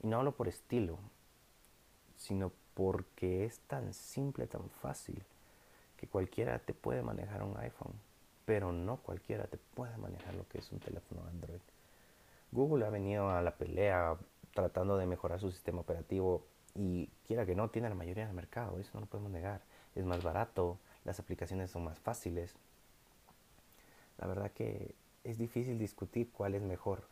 Y 0.00 0.06
no 0.06 0.18
hablo 0.18 0.36
por 0.36 0.46
estilo, 0.46 1.00
sino 2.16 2.52
porque 2.74 3.46
es 3.46 3.58
tan 3.66 3.92
simple, 3.94 4.46
tan 4.46 4.70
fácil, 4.70 5.24
que 5.96 6.06
cualquiera 6.06 6.60
te 6.60 6.72
puede 6.72 7.02
manejar 7.02 7.42
un 7.42 7.56
iPhone, 7.56 7.94
pero 8.44 8.70
no 8.70 8.98
cualquiera 8.98 9.48
te 9.48 9.58
puede 9.58 9.96
manejar 9.96 10.34
lo 10.34 10.46
que 10.46 10.58
es 10.58 10.70
un 10.70 10.78
teléfono 10.78 11.26
Android. 11.26 11.58
Google 12.52 12.86
ha 12.86 12.90
venido 12.90 13.28
a 13.28 13.42
la 13.42 13.56
pelea 13.56 14.16
tratando 14.54 14.98
de 14.98 15.06
mejorar 15.06 15.40
su 15.40 15.50
sistema 15.50 15.80
operativo 15.80 16.46
y 16.74 17.08
quiera 17.26 17.44
que 17.46 17.54
no, 17.54 17.68
tiene 17.70 17.88
la 17.88 17.94
mayoría 17.94 18.26
del 18.26 18.34
mercado, 18.34 18.78
eso 18.78 18.90
no 18.94 19.00
lo 19.00 19.06
podemos 19.06 19.30
negar. 19.30 19.62
Es 19.94 20.04
más 20.04 20.22
barato, 20.22 20.78
las 21.04 21.18
aplicaciones 21.20 21.70
son 21.70 21.84
más 21.84 21.98
fáciles. 21.98 22.54
La 24.18 24.26
verdad 24.26 24.50
que 24.52 24.94
es 25.24 25.38
difícil 25.38 25.78
discutir 25.78 26.30
cuál 26.30 26.54
es 26.54 26.62
mejor 26.62 27.06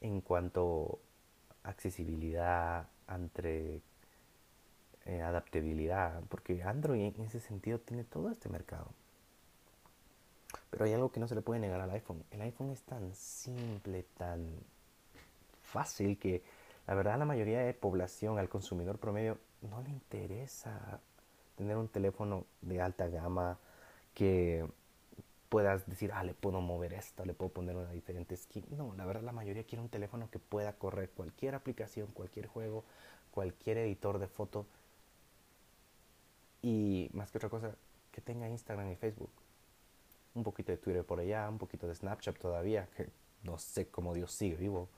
en 0.00 0.20
cuanto 0.20 0.98
a 1.64 1.70
accesibilidad, 1.70 2.88
entre 3.08 3.80
eh, 5.04 5.20
adaptabilidad, 5.22 6.22
porque 6.28 6.62
Android 6.62 7.14
en 7.16 7.22
ese 7.22 7.40
sentido 7.40 7.78
tiene 7.78 8.04
todo 8.04 8.30
este 8.30 8.48
mercado. 8.48 8.88
Pero 10.70 10.84
hay 10.84 10.92
algo 10.92 11.12
que 11.12 11.20
no 11.20 11.28
se 11.28 11.34
le 11.34 11.42
puede 11.42 11.60
negar 11.60 11.80
al 11.80 11.90
iPhone. 11.90 12.24
El 12.30 12.42
iPhone 12.42 12.70
es 12.70 12.82
tan 12.82 13.14
simple, 13.14 14.04
tan 14.16 14.58
fácil 15.62 16.18
que 16.18 16.42
la 16.86 16.94
verdad 16.94 17.18
la 17.18 17.24
mayoría 17.24 17.60
de 17.60 17.74
población, 17.74 18.38
al 18.38 18.48
consumidor 18.48 18.98
promedio, 18.98 19.38
no 19.62 19.80
le 19.82 19.90
interesa 19.90 21.00
tener 21.56 21.76
un 21.76 21.88
teléfono 21.88 22.46
de 22.60 22.80
alta 22.80 23.08
gama 23.08 23.58
que 24.14 24.66
puedas 25.48 25.86
decir, 25.86 26.10
ah, 26.14 26.24
le 26.24 26.34
puedo 26.34 26.60
mover 26.60 26.94
esto, 26.94 27.24
le 27.24 27.34
puedo 27.34 27.52
poner 27.52 27.76
una 27.76 27.90
diferente 27.90 28.36
skin. 28.36 28.64
No, 28.70 28.94
la 28.96 29.04
verdad 29.04 29.22
la 29.22 29.32
mayoría 29.32 29.64
quiere 29.64 29.82
un 29.82 29.90
teléfono 29.90 30.30
que 30.30 30.38
pueda 30.38 30.72
correr 30.72 31.10
cualquier 31.10 31.54
aplicación, 31.54 32.08
cualquier 32.08 32.46
juego, 32.46 32.84
cualquier 33.30 33.78
editor 33.78 34.18
de 34.18 34.28
foto. 34.28 34.66
Y 36.62 37.10
más 37.12 37.30
que 37.30 37.38
otra 37.38 37.50
cosa, 37.50 37.74
que 38.12 38.20
tenga 38.20 38.48
Instagram 38.48 38.90
y 38.92 38.96
Facebook. 38.96 39.30
Un 40.34 40.42
poquito 40.42 40.72
de 40.72 40.78
Twitter 40.78 41.04
por 41.04 41.20
allá, 41.20 41.48
un 41.48 41.58
poquito 41.58 41.86
de 41.86 41.94
Snapchat 41.94 42.38
todavía, 42.38 42.88
que 42.96 43.10
no 43.42 43.58
sé 43.58 43.88
cómo 43.88 44.14
Dios 44.14 44.32
sigue 44.32 44.56
vivo. 44.56 44.88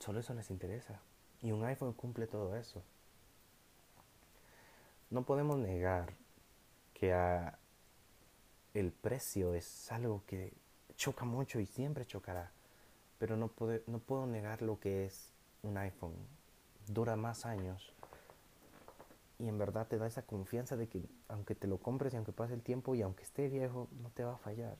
Solo 0.00 0.20
eso 0.20 0.34
les 0.34 0.50
interesa. 0.50 1.00
Y 1.42 1.52
un 1.52 1.64
iPhone 1.64 1.92
cumple 1.92 2.26
todo 2.26 2.56
eso. 2.56 2.82
No 5.10 5.22
podemos 5.24 5.58
negar 5.58 6.14
que 6.94 7.14
el 8.74 8.92
precio 8.92 9.54
es 9.54 9.92
algo 9.92 10.22
que 10.26 10.52
choca 10.96 11.24
mucho 11.24 11.60
y 11.60 11.66
siempre 11.66 12.06
chocará. 12.06 12.50
Pero 13.18 13.36
no, 13.36 13.50
no 13.86 13.98
puedo 13.98 14.26
negar 14.26 14.62
lo 14.62 14.80
que 14.80 15.06
es 15.06 15.32
un 15.62 15.78
iPhone. 15.78 16.14
Dura 16.88 17.16
más 17.16 17.46
años. 17.46 17.92
Y 19.38 19.48
en 19.48 19.58
verdad 19.58 19.86
te 19.86 19.98
da 19.98 20.06
esa 20.06 20.22
confianza 20.22 20.76
de 20.76 20.88
que 20.88 21.04
aunque 21.28 21.54
te 21.54 21.66
lo 21.66 21.78
compres 21.78 22.12
y 22.12 22.16
aunque 22.16 22.32
pase 22.32 22.54
el 22.54 22.62
tiempo 22.62 22.94
y 22.94 23.02
aunque 23.02 23.22
esté 23.22 23.48
viejo, 23.48 23.88
no 24.02 24.10
te 24.10 24.24
va 24.24 24.34
a 24.34 24.38
fallar. 24.38 24.76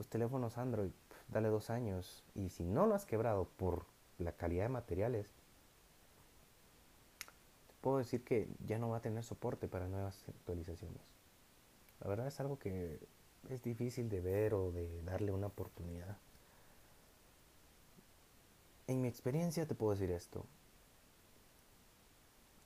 Los 0.00 0.08
teléfonos 0.08 0.56
Android 0.56 0.92
dale 1.28 1.48
dos 1.48 1.68
años 1.68 2.24
y 2.34 2.48
si 2.48 2.64
no 2.64 2.86
lo 2.86 2.94
has 2.94 3.04
quebrado 3.04 3.44
por 3.58 3.84
la 4.16 4.32
calidad 4.32 4.64
de 4.64 4.70
materiales, 4.70 5.26
te 7.66 7.74
puedo 7.82 7.98
decir 7.98 8.24
que 8.24 8.48
ya 8.64 8.78
no 8.78 8.88
va 8.88 8.96
a 8.96 9.02
tener 9.02 9.22
soporte 9.24 9.68
para 9.68 9.88
nuevas 9.88 10.24
actualizaciones. 10.26 11.02
La 12.00 12.08
verdad 12.08 12.28
es 12.28 12.40
algo 12.40 12.58
que 12.58 12.98
es 13.50 13.62
difícil 13.62 14.08
de 14.08 14.22
ver 14.22 14.54
o 14.54 14.72
de 14.72 15.02
darle 15.02 15.32
una 15.32 15.48
oportunidad. 15.48 16.16
En 18.86 19.02
mi 19.02 19.08
experiencia 19.08 19.66
te 19.66 19.74
puedo 19.74 19.92
decir 19.92 20.10
esto. 20.12 20.46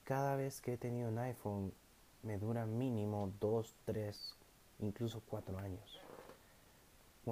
Cada 0.05 0.37
vez 0.37 0.61
que 0.61 0.75
he 0.75 0.79
tenido 0.79 1.09
un 1.09 1.19
iPhone 1.19 1.73
me 2.23 2.39
dura 2.39 2.65
mínimo 2.65 3.33
dos, 3.41 3.75
tres, 3.87 4.37
incluso 4.79 5.21
cuatro 5.29 5.59
años 5.59 6.04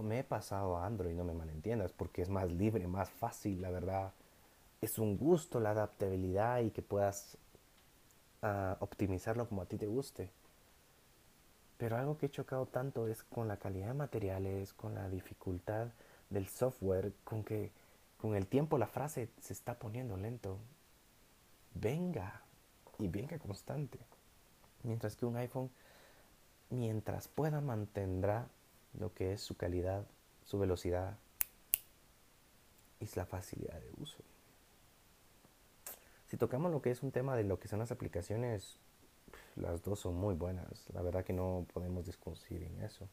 me 0.01 0.21
he 0.21 0.25
pasado 0.25 0.79
a 0.79 0.87
Android, 0.87 1.15
no 1.15 1.25
me 1.25 1.35
malentiendas, 1.35 1.93
porque 1.93 2.23
es 2.23 2.31
más 2.31 2.51
libre, 2.51 2.87
más 2.87 3.11
fácil, 3.11 3.61
la 3.61 3.71
verdad. 3.71 4.13
Es 4.81 4.99
un 4.99 5.19
gusto 5.19 5.61
la 5.61 5.73
adaptabilidad 5.73 6.61
y 6.61 6.71
que 6.71 6.81
puedas 6.81 7.37
uh, 8.43 8.77
optimizarlo 8.81 9.49
como 9.49 9.63
a 9.63 9.67
ti 9.67 9.77
te 9.77 9.87
guste. 9.87 10.31
Pero 11.77 11.97
algo 11.97 12.17
que 12.17 12.27
he 12.27 12.31
chocado 12.31 12.67
tanto 12.67 13.09
es 13.09 13.23
con 13.25 13.49
la 13.49 13.57
calidad 13.57 13.89
de 13.89 13.95
materiales, 13.95 14.73
con 14.73 14.95
la 14.95 15.09
dificultad 15.09 15.89
del 16.31 16.47
software, 16.47 17.13
con 17.25 17.45
que 17.45 17.71
con 18.19 18.37
el 18.37 18.47
tiempo 18.47 18.79
la 18.79 18.87
frase 18.87 19.29
se 19.41 19.53
está 19.53 19.75
poniendo 19.75 20.17
lento. 20.17 20.57
Venga 21.75 22.41
y 23.01 23.09
venga 23.09 23.37
constante. 23.39 23.99
Mientras 24.85 25.17
que 25.17 25.27
un 25.27 25.37
iPhone, 25.37 25.71
mientras 26.71 27.27
pueda, 27.27 27.61
mantendrá 27.61 28.47
lo 28.99 29.13
que 29.15 29.33
es 29.33 29.41
su 29.41 29.57
calidad, 29.57 30.07
su 30.45 30.59
velocidad 30.59 31.17
y 33.01 33.09
la 33.17 33.27
facilidad 33.27 33.81
de 33.81 33.91
uso. 33.99 34.19
Si 36.29 36.37
tocamos 36.37 36.73
lo 36.73 36.81
que 36.81 36.91
es 36.91 37.03
un 37.03 37.13
tema 37.13 37.37
de 37.37 37.45
lo 37.45 37.59
que 37.59 37.69
son 37.69 37.79
las 37.79 37.93
aplicaciones, 37.93 38.79
las 39.57 39.83
dos 39.83 40.01
son 40.01 40.15
muy 40.15 40.35
buenas. 40.35 40.87
La 40.95 41.03
verdad 41.03 41.25
que 41.25 41.33
no 41.33 41.67
podemos 41.73 42.07
discutir 42.07 42.63
en 42.63 42.81
eso. 42.83 43.09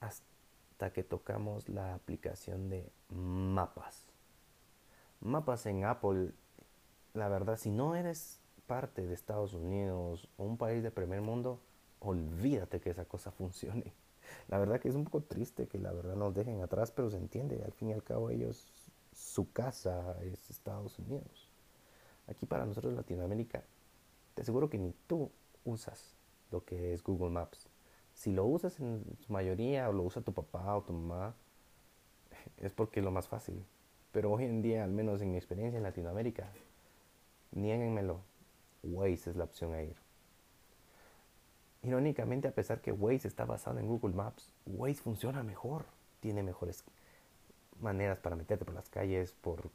Hasta 0.00 0.92
que 0.92 1.02
tocamos 1.02 1.68
la 1.68 1.94
aplicación 1.94 2.68
de 2.68 2.88
mapas. 3.08 4.04
Mapas 5.20 5.66
en 5.66 5.84
Apple, 5.84 6.30
la 7.14 7.28
verdad, 7.28 7.56
si 7.56 7.70
no 7.70 7.96
eres 7.96 8.38
parte 8.66 9.06
de 9.06 9.14
Estados 9.14 9.54
Unidos 9.54 10.28
o 10.36 10.44
un 10.44 10.58
país 10.58 10.82
de 10.82 10.90
primer 10.90 11.22
mundo, 11.22 11.60
olvídate 12.06 12.80
que 12.80 12.90
esa 12.90 13.04
cosa 13.04 13.30
funcione. 13.30 13.92
La 14.48 14.58
verdad 14.58 14.80
que 14.80 14.88
es 14.88 14.94
un 14.94 15.04
poco 15.04 15.22
triste 15.22 15.66
que 15.68 15.78
la 15.78 15.92
verdad 15.92 16.16
nos 16.16 16.34
dejen 16.34 16.60
atrás, 16.60 16.90
pero 16.90 17.10
se 17.10 17.16
entiende. 17.16 17.62
Al 17.64 17.72
fin 17.72 17.90
y 17.90 17.92
al 17.92 18.02
cabo 18.02 18.30
ellos, 18.30 18.66
su 19.12 19.52
casa 19.52 20.16
es 20.22 20.50
Estados 20.50 20.98
Unidos. 20.98 21.48
Aquí 22.26 22.44
para 22.44 22.66
nosotros 22.66 22.94
Latinoamérica, 22.94 23.62
te 24.34 24.42
aseguro 24.42 24.68
que 24.68 24.78
ni 24.78 24.92
tú 25.06 25.30
usas 25.64 26.16
lo 26.50 26.64
que 26.64 26.92
es 26.92 27.02
Google 27.04 27.30
Maps. 27.30 27.68
Si 28.14 28.32
lo 28.32 28.46
usas 28.46 28.80
en 28.80 29.04
su 29.20 29.32
mayoría 29.32 29.88
o 29.88 29.92
lo 29.92 30.02
usa 30.02 30.22
tu 30.22 30.32
papá 30.32 30.76
o 30.76 30.82
tu 30.82 30.92
mamá, 30.92 31.34
es 32.58 32.72
porque 32.72 33.00
es 33.00 33.04
lo 33.04 33.12
más 33.12 33.28
fácil. 33.28 33.64
Pero 34.10 34.32
hoy 34.32 34.44
en 34.44 34.62
día, 34.62 34.82
al 34.82 34.90
menos 34.90 35.22
en 35.22 35.30
mi 35.30 35.36
experiencia 35.36 35.76
en 35.76 35.84
Latinoamérica, 35.84 36.50
niéguenmelo, 37.52 38.22
Waze 38.82 39.30
es 39.30 39.36
la 39.36 39.44
opción 39.44 39.72
a 39.72 39.82
ir. 39.82 40.05
Irónicamente, 41.86 42.48
a 42.48 42.50
pesar 42.50 42.80
que 42.80 42.90
Waze 42.90 43.28
está 43.28 43.44
basado 43.44 43.78
en 43.78 43.86
Google 43.86 44.12
Maps, 44.12 44.50
Waze 44.66 44.96
funciona 44.96 45.44
mejor, 45.44 45.84
tiene 46.18 46.42
mejores 46.42 46.82
maneras 47.80 48.18
para 48.18 48.34
meterte 48.34 48.64
por 48.64 48.74
las 48.74 48.88
calles, 48.88 49.32
por 49.40 49.70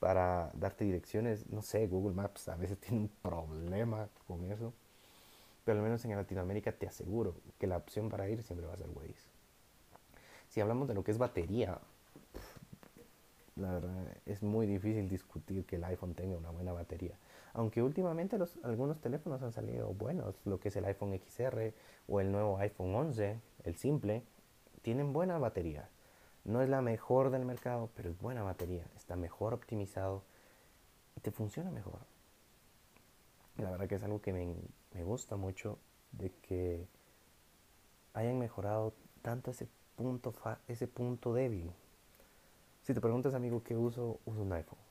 para 0.00 0.50
darte 0.54 0.84
direcciones. 0.84 1.48
No 1.48 1.62
sé, 1.62 1.86
Google 1.86 2.14
Maps 2.14 2.48
a 2.48 2.56
veces 2.56 2.76
tiene 2.80 3.02
un 3.02 3.08
problema 3.22 4.08
con 4.26 4.50
eso, 4.50 4.72
pero 5.64 5.78
al 5.78 5.84
menos 5.84 6.04
en 6.04 6.16
Latinoamérica 6.16 6.72
te 6.72 6.88
aseguro 6.88 7.36
que 7.60 7.68
la 7.68 7.76
opción 7.76 8.08
para 8.08 8.28
ir 8.28 8.42
siempre 8.42 8.66
va 8.66 8.74
a 8.74 8.76
ser 8.76 8.88
Waze. 8.92 9.30
Si 10.48 10.60
hablamos 10.60 10.88
de 10.88 10.94
lo 10.94 11.04
que 11.04 11.12
es 11.12 11.18
batería, 11.18 11.78
la 13.54 13.74
verdad 13.74 14.16
es 14.26 14.42
muy 14.42 14.66
difícil 14.66 15.08
discutir 15.08 15.64
que 15.66 15.76
el 15.76 15.84
iPhone 15.84 16.14
tenga 16.14 16.36
una 16.36 16.50
buena 16.50 16.72
batería. 16.72 17.14
Aunque 17.52 17.82
últimamente 17.82 18.38
los, 18.38 18.58
algunos 18.62 19.00
teléfonos 19.00 19.42
han 19.42 19.52
salido 19.52 19.92
buenos, 19.92 20.34
lo 20.44 20.60
que 20.60 20.68
es 20.68 20.76
el 20.76 20.84
iPhone 20.84 21.18
XR 21.18 21.74
o 22.08 22.20
el 22.20 22.30
nuevo 22.30 22.58
iPhone 22.58 22.94
11, 22.94 23.40
el 23.64 23.76
simple, 23.76 24.22
tienen 24.82 25.12
buena 25.12 25.38
batería. 25.38 25.88
No 26.44 26.62
es 26.62 26.68
la 26.68 26.80
mejor 26.80 27.30
del 27.30 27.44
mercado, 27.44 27.90
pero 27.94 28.10
es 28.10 28.18
buena 28.18 28.42
batería. 28.42 28.86
Está 28.96 29.16
mejor 29.16 29.52
optimizado 29.52 30.22
y 31.16 31.20
te 31.20 31.30
funciona 31.32 31.70
mejor. 31.70 31.98
La 33.58 33.70
verdad 33.70 33.88
que 33.88 33.96
es 33.96 34.04
algo 34.04 34.22
que 34.22 34.32
me, 34.32 34.54
me 34.94 35.04
gusta 35.04 35.36
mucho 35.36 35.78
de 36.12 36.30
que 36.42 36.86
hayan 38.14 38.38
mejorado 38.38 38.94
tanto 39.22 39.50
ese 39.50 39.68
punto, 39.96 40.32
ese 40.68 40.86
punto 40.86 41.34
débil. 41.34 41.72
Si 42.82 42.94
te 42.94 43.00
preguntas, 43.00 43.34
amigo, 43.34 43.62
¿qué 43.62 43.76
uso? 43.76 44.18
Uso 44.24 44.40
un 44.40 44.52
iPhone 44.52 44.89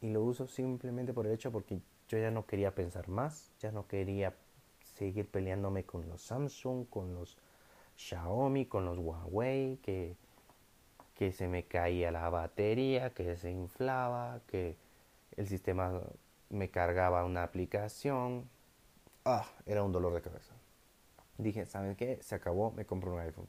y 0.00 0.10
lo 0.10 0.22
uso 0.22 0.46
simplemente 0.46 1.12
por 1.12 1.26
el 1.26 1.32
hecho 1.32 1.50
porque 1.52 1.80
yo 2.08 2.18
ya 2.18 2.30
no 2.30 2.46
quería 2.46 2.74
pensar 2.74 3.08
más, 3.08 3.52
ya 3.60 3.72
no 3.72 3.86
quería 3.86 4.34
seguir 4.80 5.28
peleándome 5.28 5.84
con 5.84 6.08
los 6.08 6.22
Samsung, 6.22 6.86
con 6.88 7.14
los 7.14 7.36
Xiaomi, 7.96 8.66
con 8.66 8.84
los 8.84 8.98
Huawei, 8.98 9.78
que, 9.82 10.16
que 11.14 11.32
se 11.32 11.48
me 11.48 11.64
caía 11.64 12.10
la 12.10 12.28
batería, 12.28 13.10
que 13.10 13.36
se 13.36 13.50
inflaba, 13.50 14.40
que 14.46 14.76
el 15.36 15.48
sistema 15.48 16.00
me 16.50 16.70
cargaba 16.70 17.24
una 17.24 17.42
aplicación. 17.42 18.48
ah, 19.24 19.46
era 19.66 19.82
un 19.82 19.92
dolor 19.92 20.14
de 20.14 20.22
cabeza. 20.22 20.54
Dije, 21.38 21.66
¿saben 21.66 21.96
qué? 21.96 22.18
Se 22.22 22.34
acabó, 22.34 22.70
me 22.72 22.86
compro 22.86 23.12
un 23.12 23.20
iPhone. 23.20 23.48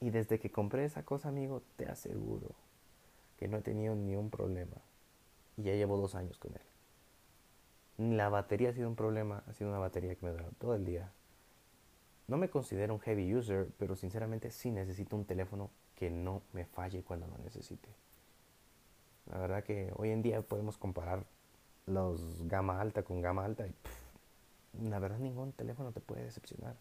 Y 0.00 0.10
desde 0.10 0.38
que 0.38 0.50
compré 0.50 0.84
esa 0.84 1.04
cosa, 1.04 1.28
amigo, 1.28 1.62
te 1.76 1.86
aseguro 1.86 2.54
que 3.38 3.48
no 3.48 3.58
he 3.58 3.62
tenido 3.62 3.94
ni 3.94 4.16
un 4.16 4.30
problema. 4.30 4.76
Y 5.58 5.64
ya 5.64 5.74
llevo 5.74 5.98
dos 5.98 6.14
años 6.14 6.38
con 6.38 6.54
él. 6.54 8.12
La 8.16 8.28
batería 8.28 8.70
ha 8.70 8.72
sido 8.72 8.88
un 8.88 8.94
problema, 8.94 9.42
ha 9.46 9.52
sido 9.52 9.68
una 9.68 9.80
batería 9.80 10.14
que 10.14 10.24
me 10.24 10.30
dura 10.30 10.46
todo 10.58 10.74
el 10.76 10.84
día. 10.86 11.12
No 12.28 12.36
me 12.36 12.48
considero 12.48 12.94
un 12.94 13.00
heavy 13.00 13.34
user, 13.34 13.68
pero 13.76 13.96
sinceramente 13.96 14.52
sí 14.52 14.70
necesito 14.70 15.16
un 15.16 15.24
teléfono 15.24 15.70
que 15.96 16.08
no 16.08 16.42
me 16.52 16.64
falle 16.64 17.02
cuando 17.02 17.26
lo 17.26 17.36
necesite. 17.38 17.88
La 19.26 19.38
verdad 19.38 19.64
que 19.64 19.92
hoy 19.96 20.10
en 20.10 20.22
día 20.22 20.40
podemos 20.42 20.78
comparar 20.78 21.26
los 21.86 22.46
gama 22.46 22.80
alta 22.80 23.02
con 23.02 23.20
gama 23.20 23.44
alta 23.44 23.66
y 23.66 24.88
la 24.88 24.98
verdad 24.98 25.18
ningún 25.18 25.52
teléfono 25.52 25.90
te 25.90 26.00
puede 26.00 26.22
decepcionar. 26.22 26.76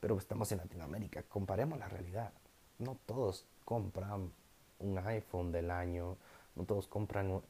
Pero 0.00 0.16
estamos 0.16 0.50
en 0.52 0.58
Latinoamérica, 0.58 1.22
comparemos 1.24 1.78
la 1.78 1.88
realidad. 1.88 2.32
No 2.78 2.96
todos 3.06 3.46
compran 3.64 4.30
un 4.78 4.98
iPhone 4.98 5.52
del 5.52 5.70
año, 5.70 6.16
no 6.54 6.64
todos 6.64 6.86
compran 6.86 7.42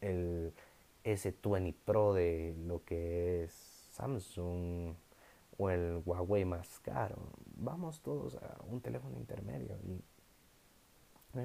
el 0.00 0.52
S20 1.04 1.74
Pro 1.84 2.14
de 2.14 2.54
lo 2.66 2.84
que 2.84 3.44
es 3.44 3.52
Samsung 3.92 4.94
o 5.58 5.70
el 5.70 6.02
Huawei 6.04 6.44
más 6.44 6.78
caro. 6.80 7.16
Vamos 7.56 8.00
todos 8.00 8.36
a 8.36 8.58
un 8.68 8.80
teléfono 8.80 9.16
intermedio. 9.16 9.76
Y 9.84 10.02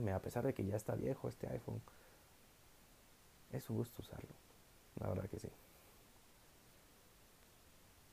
a 0.10 0.20
pesar 0.20 0.46
de 0.46 0.54
que 0.54 0.66
ya 0.66 0.76
está 0.76 0.96
viejo 0.96 1.28
este 1.28 1.48
iPhone, 1.48 1.82
es 3.52 3.70
un 3.70 3.78
gusto 3.78 4.02
usarlo. 4.02 4.34
La 5.00 5.10
verdad 5.10 5.30
que 5.30 5.40
sí. 5.40 5.50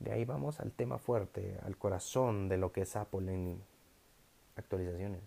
De 0.00 0.12
ahí 0.12 0.24
vamos 0.24 0.58
al 0.58 0.72
tema 0.72 0.98
fuerte, 0.98 1.58
al 1.62 1.76
corazón 1.76 2.48
de 2.48 2.56
lo 2.58 2.72
que 2.72 2.82
es 2.82 2.96
Apple 2.96 3.32
en 3.32 3.62
actualizaciones. 4.56 5.22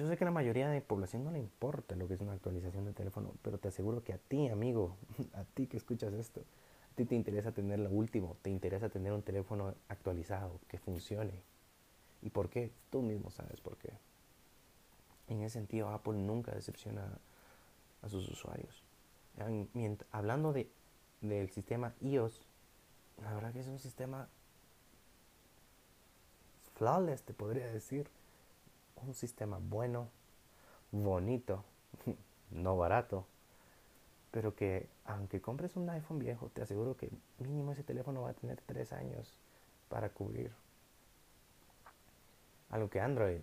Yo 0.00 0.08
sé 0.08 0.16
que 0.16 0.24
a 0.24 0.28
la 0.28 0.30
mayoría 0.30 0.70
de 0.70 0.80
población 0.80 1.24
no 1.24 1.30
le 1.30 1.38
importa 1.38 1.94
lo 1.94 2.08
que 2.08 2.14
es 2.14 2.22
una 2.22 2.32
actualización 2.32 2.86
de 2.86 2.94
teléfono, 2.94 3.34
pero 3.42 3.58
te 3.58 3.68
aseguro 3.68 4.02
que 4.02 4.14
a 4.14 4.16
ti, 4.16 4.48
amigo, 4.48 4.96
a 5.34 5.44
ti 5.44 5.66
que 5.66 5.76
escuchas 5.76 6.14
esto, 6.14 6.40
a 6.40 6.94
ti 6.96 7.04
te 7.04 7.14
interesa 7.14 7.52
tener 7.52 7.80
lo 7.80 7.90
último, 7.90 8.38
te 8.40 8.48
interesa 8.48 8.88
tener 8.88 9.12
un 9.12 9.20
teléfono 9.20 9.74
actualizado, 9.88 10.58
que 10.68 10.78
funcione. 10.78 11.42
¿Y 12.22 12.30
por 12.30 12.48
qué? 12.48 12.72
Tú 12.88 13.02
mismo 13.02 13.30
sabes 13.30 13.60
por 13.60 13.76
qué. 13.76 13.92
En 15.28 15.42
ese 15.42 15.58
sentido, 15.58 15.90
Apple 15.90 16.14
nunca 16.14 16.52
decepciona 16.52 17.18
a 18.00 18.08
sus 18.08 18.26
usuarios. 18.30 18.82
Hablando 20.12 20.54
de, 20.54 20.70
del 21.20 21.50
sistema 21.50 21.92
iOS, 22.00 22.40
la 23.22 23.34
verdad 23.34 23.52
que 23.52 23.60
es 23.60 23.68
un 23.68 23.78
sistema 23.78 24.30
flawless, 26.76 27.22
te 27.22 27.34
podría 27.34 27.66
decir. 27.66 28.08
Un 29.06 29.14
sistema 29.14 29.58
bueno, 29.60 30.08
bonito, 30.92 31.64
no 32.50 32.76
barato, 32.76 33.26
pero 34.30 34.54
que 34.54 34.88
aunque 35.04 35.40
compres 35.40 35.76
un 35.76 35.88
iPhone 35.90 36.18
viejo, 36.18 36.50
te 36.52 36.62
aseguro 36.62 36.96
que 36.96 37.10
mínimo 37.38 37.72
ese 37.72 37.82
teléfono 37.82 38.22
va 38.22 38.30
a 38.30 38.34
tener 38.34 38.60
tres 38.66 38.92
años 38.92 39.32
para 39.88 40.10
cubrir. 40.10 40.52
Algo 42.70 42.88
que 42.88 43.00
Android, 43.00 43.40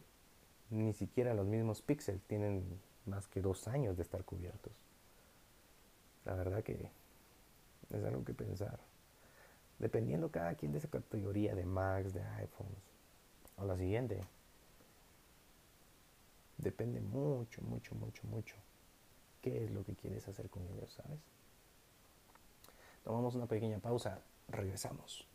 ni 0.70 0.94
siquiera 0.94 1.34
los 1.34 1.46
mismos 1.46 1.82
Pixel 1.82 2.22
tienen 2.22 2.64
más 3.06 3.28
que 3.28 3.42
dos 3.42 3.68
años 3.68 3.98
de 3.98 4.04
estar 4.04 4.24
cubiertos. 4.24 4.74
La 6.26 6.36
verdad 6.36 6.64
que 6.64 6.90
es 7.90 8.04
algo 8.04 8.24
que 8.24 8.34
pensar. 8.34 8.80
Dependiendo 9.80 10.32
cada 10.32 10.56
quien 10.56 10.72
de 10.72 10.80
esa 10.80 10.90
categoría 10.90 11.56
de 11.56 11.66
Macs, 11.66 12.14
de 12.14 12.22
iPhones. 12.22 12.84
O 13.58 13.66
la 13.66 13.78
siguiente. 13.78 14.22
Depende 16.58 17.00
mucho, 17.02 17.62
mucho, 17.62 17.94
mucho, 17.94 18.24
mucho. 18.28 18.56
¿Qué 19.42 19.66
es 19.66 19.72
lo 19.72 19.84
que 19.86 19.96
quieres 19.96 20.28
hacer 20.28 20.50
con 20.50 20.64
ellos, 20.68 20.92
sabes? 20.92 21.20
Tomamos 23.04 23.36
una 23.36 23.46
pequeña 23.46 23.78
pausa. 23.78 24.22
Regresamos. 24.48 25.28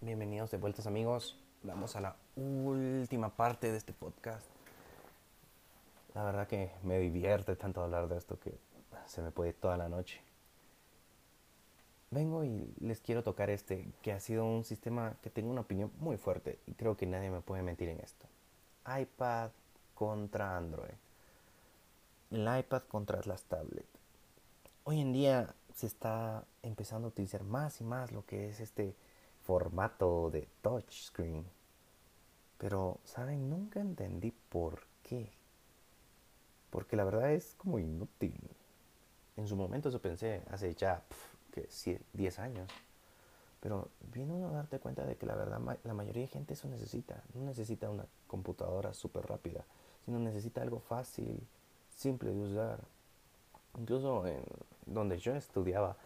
Bienvenidos 0.00 0.50
de 0.50 0.56
vueltas 0.56 0.86
amigos. 0.86 1.38
Vamos 1.62 1.96
a 1.96 2.00
la 2.00 2.16
última 2.34 3.28
parte 3.28 3.70
de 3.70 3.76
este 3.76 3.92
podcast. 3.92 4.46
La 6.14 6.24
verdad 6.24 6.48
que 6.48 6.70
me 6.82 6.98
divierte 6.98 7.56
tanto 7.56 7.82
hablar 7.82 8.08
de 8.08 8.16
esto 8.18 8.38
que 8.40 8.71
se 9.12 9.20
me 9.20 9.30
puede 9.30 9.52
toda 9.52 9.76
la 9.76 9.90
noche. 9.90 10.22
Vengo 12.10 12.44
y 12.44 12.74
les 12.80 13.00
quiero 13.00 13.22
tocar 13.22 13.50
este, 13.50 13.86
que 14.00 14.12
ha 14.12 14.20
sido 14.20 14.46
un 14.46 14.64
sistema 14.64 15.16
que 15.22 15.28
tengo 15.28 15.50
una 15.50 15.60
opinión 15.60 15.92
muy 15.98 16.16
fuerte 16.16 16.58
y 16.66 16.72
creo 16.72 16.96
que 16.96 17.06
nadie 17.06 17.30
me 17.30 17.42
puede 17.42 17.62
mentir 17.62 17.90
en 17.90 18.00
esto. 18.00 18.26
iPad 18.86 19.50
contra 19.94 20.56
Android. 20.56 20.94
El 22.30 22.58
iPad 22.58 22.82
contra 22.84 23.20
las 23.26 23.44
tablets. 23.44 23.86
Hoy 24.84 25.00
en 25.00 25.12
día 25.12 25.54
se 25.74 25.86
está 25.86 26.44
empezando 26.62 27.08
a 27.08 27.10
utilizar 27.10 27.44
más 27.44 27.82
y 27.82 27.84
más 27.84 28.12
lo 28.12 28.24
que 28.24 28.48
es 28.48 28.60
este 28.60 28.94
formato 29.42 30.30
de 30.30 30.48
touchscreen. 30.62 31.44
Pero, 32.56 32.98
¿saben? 33.04 33.50
Nunca 33.50 33.80
entendí 33.80 34.32
por 34.48 34.82
qué. 35.02 35.30
Porque 36.70 36.96
la 36.96 37.04
verdad 37.04 37.32
es 37.32 37.54
como 37.58 37.78
inútil. 37.78 38.40
En 39.36 39.46
su 39.46 39.56
momento 39.56 39.88
eso 39.88 40.00
pensé, 40.00 40.42
hace 40.50 40.74
ya 40.74 41.02
que 41.52 41.68
10 42.12 42.38
años. 42.38 42.70
Pero 43.60 43.88
viene 44.12 44.32
uno 44.34 44.48
a 44.48 44.52
darte 44.52 44.80
cuenta 44.80 45.06
de 45.06 45.16
que 45.16 45.24
la 45.24 45.36
verdad 45.36 45.60
la 45.84 45.94
mayoría 45.94 46.22
de 46.22 46.28
gente 46.28 46.54
eso 46.54 46.68
necesita. 46.68 47.22
No 47.34 47.42
necesita 47.42 47.88
una 47.90 48.06
computadora 48.26 48.92
súper 48.92 49.26
rápida, 49.26 49.64
sino 50.04 50.18
necesita 50.18 50.62
algo 50.62 50.80
fácil, 50.80 51.40
simple 51.94 52.32
de 52.32 52.40
usar. 52.40 52.80
Incluso 53.78 54.26
en 54.26 54.42
donde 54.86 55.18
yo 55.18 55.34
estudiaba, 55.34 55.96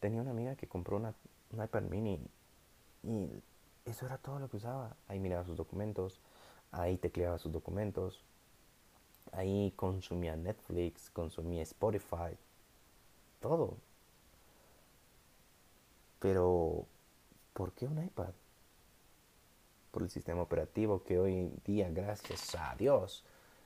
tenía 0.00 0.22
una 0.22 0.30
amiga 0.30 0.56
que 0.56 0.66
compró 0.66 0.96
una, 0.96 1.14
un 1.52 1.62
iPad 1.62 1.82
mini 1.82 2.18
y 3.04 3.28
eso 3.84 4.06
era 4.06 4.18
todo 4.18 4.38
lo 4.38 4.48
que 4.48 4.56
usaba. 4.56 4.96
Ahí 5.08 5.20
miraba 5.20 5.44
sus 5.44 5.56
documentos, 5.56 6.18
ahí 6.70 6.96
tecleaba 6.96 7.38
sus 7.38 7.52
documentos, 7.52 8.24
ahí 9.32 9.72
consumía 9.76 10.34
Netflix, 10.36 11.10
consumía 11.10 11.62
Spotify, 11.62 12.36
todo. 13.42 13.76
Pero, 16.18 16.86
¿por 17.52 17.72
qué 17.72 17.86
un 17.86 18.02
iPad? 18.02 18.32
Por 19.90 20.02
el 20.02 20.08
sistema 20.08 20.40
operativo 20.40 21.02
que 21.04 21.18
hoy 21.18 21.52
día, 21.66 21.90
gracias 21.90 22.54
a 22.54 22.74
Dios, 22.76 23.24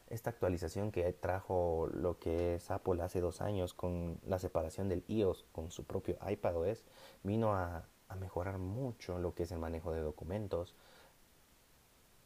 esta 0.09 0.31
actualización 0.31 0.91
que 0.91 1.13
trajo 1.13 1.89
lo 1.93 2.19
que 2.19 2.57
es 2.57 2.71
Apple 2.73 3.01
hace 3.03 3.21
dos 3.21 3.41
años 3.41 3.75
con 3.75 4.19
la 4.27 4.41
separación 4.41 4.89
del 4.89 5.05
iOS 5.07 5.45
con 5.53 5.71
su 5.71 5.85
propio 5.85 6.19
iPadOS, 6.29 6.85
vino 7.23 7.55
a 7.55 7.87
a 8.09 8.15
mejorar 8.17 8.59
mucho 8.59 9.19
lo 9.19 9.35
que 9.35 9.45
es 9.45 9.53
el 9.53 9.59
manejo 9.59 9.93
de 9.93 10.01
documentos, 10.01 10.75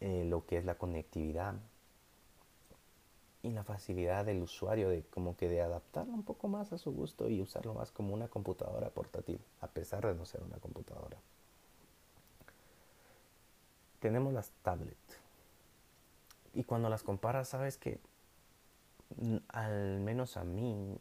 eh, 0.01 0.25
lo 0.25 0.47
que 0.47 0.59
es 0.59 0.65
la 0.65 0.77
conectividad 0.77 1.55
y 3.43 3.51
la 3.51 3.65
facilidad 3.65 4.25
del 4.27 4.43
usuario 4.43 4.89
de 4.89 5.03
como 5.03 5.37
que 5.37 5.49
de 5.49 5.63
adaptarlo 5.63 6.13
un 6.13 6.23
poco 6.23 6.49
más 6.49 6.73
a 6.73 6.79
su 6.79 6.93
gusto 6.93 7.29
y 7.29 7.41
usarlo 7.41 7.75
más 7.75 7.91
como 7.91 8.13
una 8.13 8.29
computadora 8.29 8.91
portátil, 8.91 9.41
a 9.61 9.67
pesar 9.67 10.07
de 10.07 10.15
no 10.15 10.27
ser 10.27 10.43
una 10.43 10.59
computadora. 10.59 11.17
Tenemos 14.01 14.33
las 14.33 14.51
tablets. 14.63 15.19
Y 16.55 16.65
cuando 16.65 16.89
las 16.89 17.03
comparas, 17.03 17.49
sabes 17.49 17.77
que 17.77 17.99
al 19.49 20.01
menos 20.01 20.37
a 20.37 20.45
mí, 20.45 20.99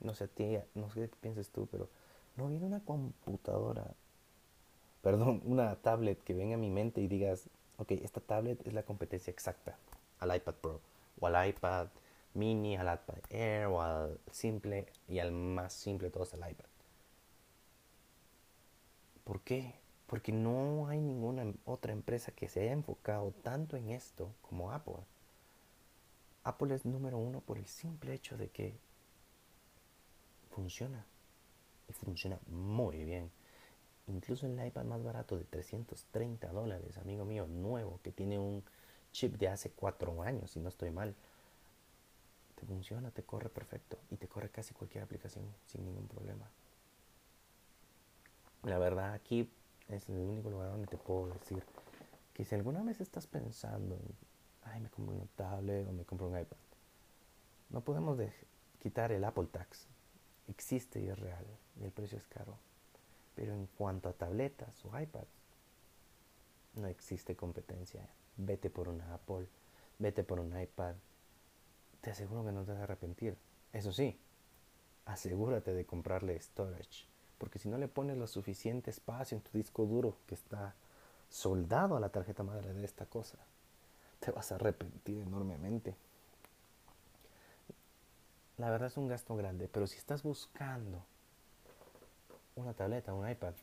no 0.00 0.14
sé, 0.14 0.28
no 0.74 0.90
sé 0.90 1.08
qué 1.08 1.16
piensas 1.20 1.48
tú, 1.48 1.66
pero 1.70 1.88
no 2.36 2.48
viene 2.48 2.66
una 2.66 2.80
computadora 2.80 3.84
perdón, 5.02 5.42
una 5.44 5.74
tablet 5.76 6.22
que 6.22 6.32
venga 6.32 6.54
a 6.54 6.58
mi 6.58 6.70
mente 6.70 7.00
y 7.00 7.08
digas, 7.08 7.48
ok, 7.76 7.92
esta 7.92 8.20
tablet 8.20 8.64
es 8.66 8.72
la 8.72 8.84
competencia 8.84 9.30
exacta 9.30 9.76
al 10.20 10.34
iPad 10.34 10.54
Pro 10.54 10.91
o 11.22 11.26
al 11.28 11.48
iPad 11.48 11.88
mini, 12.34 12.76
al 12.76 12.92
iPad 12.94 13.18
Air 13.30 13.66
o 13.66 13.80
al 13.80 14.18
simple 14.30 14.86
y 15.08 15.18
al 15.20 15.32
más 15.32 15.72
simple 15.72 16.08
de 16.08 16.12
todos, 16.12 16.34
el 16.34 16.40
iPad. 16.40 16.66
¿Por 19.24 19.40
qué? 19.42 19.74
Porque 20.06 20.32
no 20.32 20.88
hay 20.88 21.00
ninguna 21.00 21.44
otra 21.64 21.92
empresa 21.92 22.32
que 22.32 22.48
se 22.48 22.60
haya 22.62 22.72
enfocado 22.72 23.30
tanto 23.42 23.76
en 23.76 23.90
esto 23.90 24.34
como 24.42 24.72
Apple. 24.72 25.04
Apple 26.44 26.74
es 26.74 26.84
número 26.84 27.18
uno 27.18 27.40
por 27.40 27.56
el 27.56 27.66
simple 27.66 28.12
hecho 28.12 28.36
de 28.36 28.48
que 28.48 28.74
funciona. 30.50 31.06
Y 31.88 31.92
funciona 31.92 32.38
muy 32.48 33.04
bien 33.04 33.30
incluso 34.06 34.46
el 34.46 34.64
iPad 34.64 34.84
más 34.84 35.02
barato 35.02 35.36
de 35.36 35.44
330 35.44 36.48
dólares, 36.48 36.98
amigo 36.98 37.24
mío, 37.24 37.46
nuevo, 37.46 38.00
que 38.02 38.12
tiene 38.12 38.38
un 38.38 38.64
chip 39.12 39.36
de 39.36 39.48
hace 39.48 39.70
cuatro 39.70 40.22
años, 40.22 40.50
si 40.50 40.60
no 40.60 40.68
estoy 40.68 40.90
mal, 40.90 41.14
te 42.56 42.66
funciona, 42.66 43.10
te 43.10 43.22
corre 43.22 43.48
perfecto 43.48 43.98
y 44.10 44.16
te 44.16 44.28
corre 44.28 44.50
casi 44.50 44.74
cualquier 44.74 45.04
aplicación 45.04 45.44
sin 45.66 45.84
ningún 45.84 46.08
problema. 46.08 46.48
La 48.64 48.78
verdad, 48.78 49.12
aquí 49.12 49.50
es 49.88 50.08
el 50.08 50.16
único 50.16 50.50
lugar 50.50 50.70
donde 50.70 50.86
te 50.86 50.96
puedo 50.96 51.26
decir 51.28 51.62
que 52.32 52.44
si 52.44 52.54
alguna 52.54 52.82
vez 52.82 53.00
estás 53.00 53.26
pensando 53.26 53.96
en, 53.96 54.02
ay, 54.62 54.80
me 54.80 54.88
compro 54.88 55.14
un 55.14 55.28
tablet 55.36 55.86
o 55.88 55.92
me 55.92 56.04
compro 56.04 56.28
un 56.28 56.38
iPad, 56.38 56.56
no 57.70 57.80
podemos 57.80 58.18
quitar 58.80 59.12
el 59.12 59.24
Apple 59.24 59.46
Tax. 59.50 59.86
Existe 60.48 61.00
y 61.00 61.08
es 61.08 61.18
real 61.18 61.44
y 61.80 61.84
el 61.84 61.90
precio 61.90 62.18
es 62.18 62.26
caro. 62.28 62.56
Pero 63.34 63.54
en 63.54 63.66
cuanto 63.66 64.08
a 64.08 64.12
tabletas 64.12 64.84
o 64.84 64.98
iPads, 64.98 65.26
no 66.74 66.86
existe 66.86 67.34
competencia. 67.34 68.06
Vete 68.36 68.70
por 68.70 68.88
una 68.88 69.14
Apple, 69.14 69.46
vete 69.98 70.24
por 70.24 70.40
un 70.40 70.58
iPad. 70.58 70.94
Te 72.00 72.10
aseguro 72.10 72.44
que 72.44 72.52
no 72.52 72.64
te 72.64 72.72
vas 72.72 72.80
a 72.80 72.84
arrepentir. 72.84 73.36
Eso 73.72 73.92
sí, 73.92 74.18
asegúrate 75.06 75.72
de 75.72 75.86
comprarle 75.86 76.40
storage. 76.40 77.06
Porque 77.38 77.58
si 77.58 77.68
no 77.68 77.78
le 77.78 77.88
pones 77.88 78.16
lo 78.16 78.26
suficiente 78.26 78.90
espacio 78.90 79.36
en 79.36 79.42
tu 79.42 79.50
disco 79.56 79.84
duro 79.86 80.16
que 80.26 80.34
está 80.34 80.74
soldado 81.28 81.96
a 81.96 82.00
la 82.00 82.10
tarjeta 82.10 82.42
madre 82.42 82.72
de 82.72 82.84
esta 82.84 83.06
cosa, 83.06 83.38
te 84.20 84.30
vas 84.30 84.52
a 84.52 84.56
arrepentir 84.56 85.18
enormemente. 85.18 85.96
La 88.58 88.70
verdad 88.70 88.88
es 88.88 88.96
un 88.96 89.08
gasto 89.08 89.34
grande, 89.34 89.66
pero 89.66 89.86
si 89.86 89.98
estás 89.98 90.22
buscando 90.22 91.04
una 92.54 92.74
tableta, 92.74 93.14
un 93.14 93.28
iPad, 93.28 93.54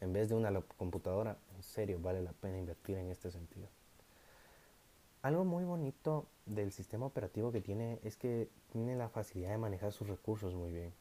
en 0.00 0.12
vez 0.12 0.28
de 0.28 0.34
una 0.34 0.60
computadora, 0.76 1.36
en 1.56 1.62
serio 1.62 1.98
vale 2.00 2.22
la 2.22 2.32
pena 2.32 2.58
invertir 2.58 2.98
en 2.98 3.10
este 3.10 3.30
sentido. 3.30 3.68
Algo 5.22 5.44
muy 5.44 5.64
bonito 5.64 6.26
del 6.46 6.70
sistema 6.70 7.06
operativo 7.06 7.50
que 7.50 7.60
tiene 7.60 7.98
es 8.04 8.16
que 8.16 8.48
tiene 8.70 8.94
la 8.94 9.08
facilidad 9.08 9.50
de 9.50 9.58
manejar 9.58 9.92
sus 9.92 10.06
recursos 10.06 10.54
muy 10.54 10.70
bien. 10.70 10.92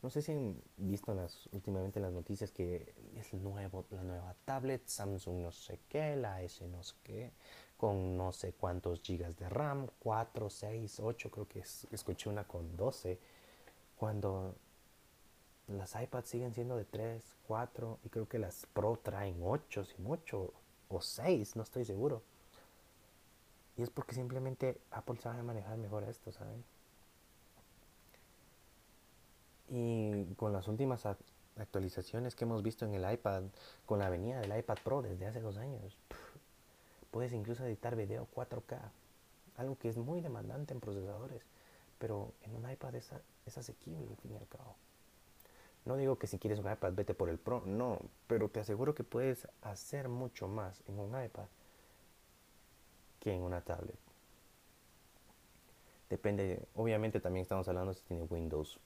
No 0.00 0.10
sé 0.10 0.22
si 0.22 0.32
han 0.32 0.62
visto 0.76 1.12
las, 1.14 1.48
últimamente 1.50 1.98
las 1.98 2.12
noticias 2.12 2.52
que 2.52 2.94
es 3.16 3.32
nuevo, 3.34 3.84
la 3.90 4.02
nueva 4.02 4.36
tablet, 4.44 4.86
Samsung 4.86 5.38
no 5.38 5.50
sé 5.50 5.80
qué, 5.88 6.14
la 6.14 6.42
S 6.42 6.64
no 6.68 6.82
sé 6.84 6.94
qué, 7.02 7.32
con 7.76 8.16
no 8.16 8.32
sé 8.32 8.52
cuántos 8.52 9.00
gigas 9.00 9.36
de 9.38 9.48
RAM, 9.48 9.88
4, 9.98 10.50
6, 10.50 11.00
8, 11.00 11.30
creo 11.30 11.48
que 11.48 11.64
escuché 11.90 12.28
una 12.28 12.44
con 12.44 12.76
12, 12.76 13.18
cuando 13.96 14.54
las 15.68 16.00
iPads 16.00 16.28
siguen 16.28 16.54
siendo 16.54 16.76
de 16.76 16.84
3, 16.84 17.22
4 17.48 17.98
y 18.04 18.08
creo 18.10 18.28
que 18.28 18.38
las 18.38 18.66
Pro 18.72 19.00
traen 19.02 19.40
8, 19.42 19.84
si 19.84 20.00
mucho, 20.02 20.52
o 20.88 21.00
6, 21.00 21.56
no 21.56 21.62
estoy 21.62 21.84
seguro. 21.84 22.22
Y 23.76 23.82
es 23.82 23.90
porque 23.90 24.14
simplemente 24.14 24.80
Apple 24.90 25.18
sabe 25.20 25.42
manejar 25.42 25.76
mejor 25.78 26.04
esto, 26.04 26.30
¿saben? 26.32 26.64
Y 29.68 30.26
con 30.34 30.52
las 30.52 30.68
últimas 30.68 31.06
actualizaciones 31.56 32.34
que 32.34 32.44
hemos 32.44 32.62
visto 32.62 32.84
en 32.84 32.94
el 32.94 33.10
iPad, 33.12 33.44
con 33.86 33.98
la 33.98 34.10
venida 34.10 34.40
del 34.40 34.56
iPad 34.56 34.78
Pro 34.84 35.02
desde 35.02 35.26
hace 35.26 35.40
dos 35.40 35.56
años, 35.56 35.96
puedes 37.10 37.32
incluso 37.32 37.64
editar 37.64 37.96
video 37.96 38.28
4K, 38.34 38.78
algo 39.56 39.76
que 39.78 39.88
es 39.88 39.96
muy 39.96 40.20
demandante 40.20 40.74
en 40.74 40.80
procesadores, 40.80 41.42
pero 41.98 42.32
en 42.42 42.54
un 42.54 42.70
iPad 42.70 42.94
es, 42.96 43.12
asequible 43.56 44.06
al 44.08 44.16
fin 44.16 44.32
y 44.32 44.36
al 44.36 44.48
cabo. 44.48 44.76
No 45.84 45.96
digo 45.96 46.16
que 46.16 46.26
si 46.26 46.38
quieres 46.38 46.58
un 46.58 46.70
iPad 46.70 46.92
vete 46.94 47.14
por 47.14 47.28
el 47.28 47.38
Pro, 47.38 47.62
no, 47.66 48.00
pero 48.26 48.48
te 48.48 48.60
aseguro 48.60 48.94
que 48.94 49.04
puedes 49.04 49.48
hacer 49.62 50.08
mucho 50.08 50.48
más 50.48 50.82
en 50.88 50.98
un 50.98 51.10
iPad 51.22 51.46
en 53.32 53.42
una 53.42 53.60
tablet. 53.60 53.96
Depende, 56.10 56.62
obviamente 56.74 57.20
también 57.20 57.42
estamos 57.42 57.66
hablando 57.68 57.94
si 57.94 58.02
tiene 58.02 58.24
Windows 58.24 58.78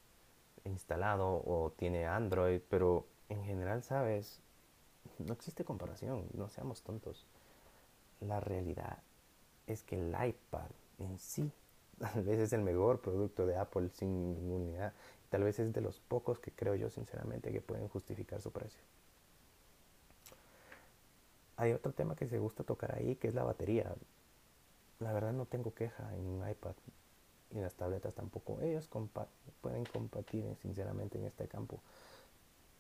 instalado 0.65 1.43
o 1.45 1.73
tiene 1.77 2.07
Android, 2.07 2.61
pero 2.69 3.07
en 3.29 3.45
general, 3.45 3.83
sabes, 3.83 4.41
no 5.19 5.33
existe 5.33 5.65
comparación, 5.65 6.27
no 6.35 6.49
seamos 6.49 6.83
tontos. 6.83 7.27
La 8.21 8.41
realidad 8.41 8.99
es 9.67 9.83
que 9.83 9.97
el 9.97 10.09
iPad 10.09 10.71
en 10.99 11.19
sí 11.19 11.51
tal 11.99 12.23
vez 12.23 12.39
es 12.39 12.53
el 12.53 12.63
mejor 12.63 13.01
producto 13.01 13.47
de 13.47 13.57
Apple 13.57 13.89
sin 13.91 14.35
ninguna 14.35 14.93
Tal 15.31 15.45
vez 15.45 15.59
es 15.59 15.73
de 15.75 15.81
los 15.81 16.01
pocos 16.01 16.39
que 16.39 16.53
creo 16.53 16.75
yo 16.75 16.89
sinceramente 16.89 17.53
que 17.53 17.61
pueden 17.61 17.89
justificar 17.89 18.41
su 18.41 18.51
precio. 18.51 18.81
Hay 21.57 21.73
otro 21.73 21.93
tema 21.93 22.17
que 22.17 22.29
se 22.29 22.39
gusta 22.39 22.65
tocar 22.65 22.95
ahí, 22.95 23.17
que 23.17 23.29
es 23.29 23.35
la 23.35 23.45
batería. 23.45 23.95
La 25.01 25.13
verdad 25.13 25.33
no 25.33 25.47
tengo 25.47 25.75
queja 25.75 26.13
en 26.15 26.27
un 26.27 26.49
iPad 26.49 26.75
y 27.51 27.61
las 27.61 27.75
tabletas 27.75 28.15
tampoco. 28.15 28.61
Ellos 28.61 28.89
pueden 29.61 29.85
compartir 29.85 30.45
sinceramente 30.61 31.19
en 31.19 31.25
este 31.25 31.47
campo. 31.47 31.81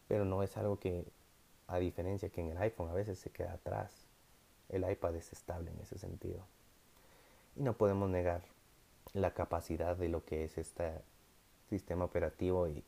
Pero 0.08 0.24
no 0.24 0.42
es 0.42 0.56
algo 0.56 0.78
que, 0.78 1.04
a 1.68 1.78
diferencia 1.78 2.28
que 2.28 2.40
en 2.40 2.50
el 2.50 2.58
iPhone 2.58 2.88
a 2.88 2.94
veces 2.94 3.18
se 3.18 3.30
queda 3.30 3.52
atrás. 3.52 3.92
El 4.68 4.90
iPad 4.90 5.14
es 5.16 5.32
estable 5.32 5.70
en 5.70 5.78
ese 5.80 5.98
sentido. 5.98 6.44
Y 7.56 7.62
no 7.62 7.74
podemos 7.74 8.10
negar 8.10 8.42
la 9.12 9.32
capacidad 9.32 9.96
de 9.96 10.08
lo 10.08 10.24
que 10.24 10.44
es 10.44 10.58
esta 10.58 11.00
sistema 11.68 12.04
operativo 12.04 12.68
y 12.68 12.82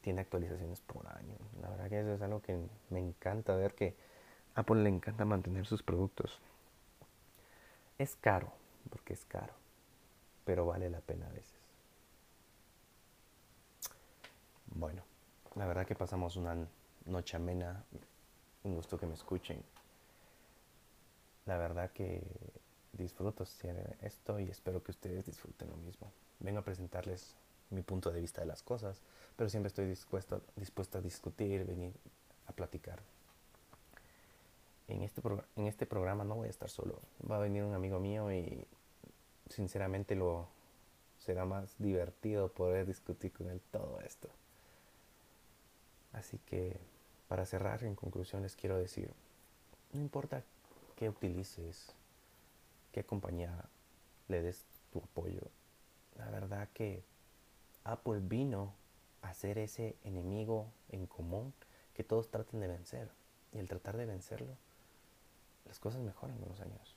tiene 0.00 0.20
actualizaciones 0.20 0.80
por 0.80 1.06
año. 1.06 1.36
La 1.60 1.70
verdad 1.70 1.88
que 1.88 2.00
eso 2.00 2.14
es 2.14 2.22
algo 2.22 2.40
que 2.40 2.58
me 2.90 3.00
encanta 3.00 3.54
ver 3.54 3.74
que 3.74 3.94
Apple 4.54 4.82
le 4.82 4.88
encanta 4.88 5.24
mantener 5.24 5.66
sus 5.66 5.82
productos. 5.82 6.40
Es 7.98 8.16
caro, 8.16 8.52
porque 8.92 9.14
es 9.14 9.24
caro, 9.24 9.54
pero 10.44 10.66
vale 10.66 10.90
la 10.90 11.00
pena 11.00 11.26
a 11.26 11.30
veces. 11.30 11.58
Bueno, 14.66 15.02
la 15.54 15.66
verdad 15.66 15.86
que 15.86 15.94
pasamos 15.94 16.36
una 16.36 16.54
noche 17.06 17.36
amena, 17.36 17.84
un 18.64 18.74
gusto 18.74 18.98
que 18.98 19.06
me 19.06 19.14
escuchen. 19.14 19.62
La 21.46 21.56
verdad 21.56 21.90
que 21.90 22.22
disfruto 22.92 23.44
esto 24.02 24.38
y 24.38 24.50
espero 24.50 24.82
que 24.82 24.90
ustedes 24.90 25.24
disfruten 25.24 25.70
lo 25.70 25.76
mismo. 25.76 26.12
Vengo 26.40 26.60
a 26.60 26.64
presentarles 26.64 27.34
mi 27.70 27.80
punto 27.80 28.10
de 28.10 28.20
vista 28.20 28.42
de 28.42 28.46
las 28.46 28.62
cosas, 28.62 29.00
pero 29.36 29.48
siempre 29.48 29.68
estoy 29.68 29.86
dispuesto, 29.86 30.42
dispuesto 30.56 30.98
a 30.98 31.00
discutir, 31.00 31.64
venir 31.64 31.94
a 32.46 32.52
platicar. 32.52 33.00
En 34.88 35.00
este, 35.00 35.22
en 35.56 35.66
este 35.66 35.86
programa 35.86 36.24
no 36.24 36.34
voy 36.34 36.48
a 36.48 36.50
estar 36.50 36.68
solo, 36.68 37.00
va 37.28 37.36
a 37.36 37.40
venir 37.40 37.64
un 37.64 37.74
amigo 37.74 37.98
mío 37.98 38.30
y 38.30 38.66
sinceramente 39.52 40.14
lo 40.14 40.48
será 41.18 41.44
más 41.44 41.74
divertido 41.78 42.48
poder 42.48 42.86
discutir 42.86 43.32
con 43.32 43.48
él 43.48 43.60
todo 43.70 44.00
esto. 44.00 44.28
Así 46.12 46.38
que 46.46 46.76
para 47.28 47.46
cerrar, 47.46 47.84
en 47.84 47.94
conclusión 47.94 48.42
les 48.42 48.56
quiero 48.56 48.76
decir, 48.76 49.10
no 49.92 50.00
importa 50.00 50.42
qué 50.96 51.08
utilices, 51.08 51.92
qué 52.92 53.04
compañía 53.04 53.64
le 54.28 54.42
des 54.42 54.64
tu 54.92 54.98
apoyo, 54.98 55.42
la 56.18 56.28
verdad 56.30 56.68
que 56.74 57.02
Apple 57.84 58.20
vino 58.20 58.74
a 59.22 59.32
ser 59.34 59.58
ese 59.58 59.96
enemigo 60.04 60.66
en 60.90 61.06
común 61.06 61.54
que 61.94 62.04
todos 62.04 62.30
traten 62.30 62.60
de 62.60 62.68
vencer. 62.68 63.10
Y 63.52 63.58
al 63.58 63.68
tratar 63.68 63.96
de 63.96 64.06
vencerlo, 64.06 64.56
las 65.66 65.78
cosas 65.78 66.00
mejoran 66.00 66.38
con 66.38 66.48
los 66.48 66.60
años. 66.60 66.96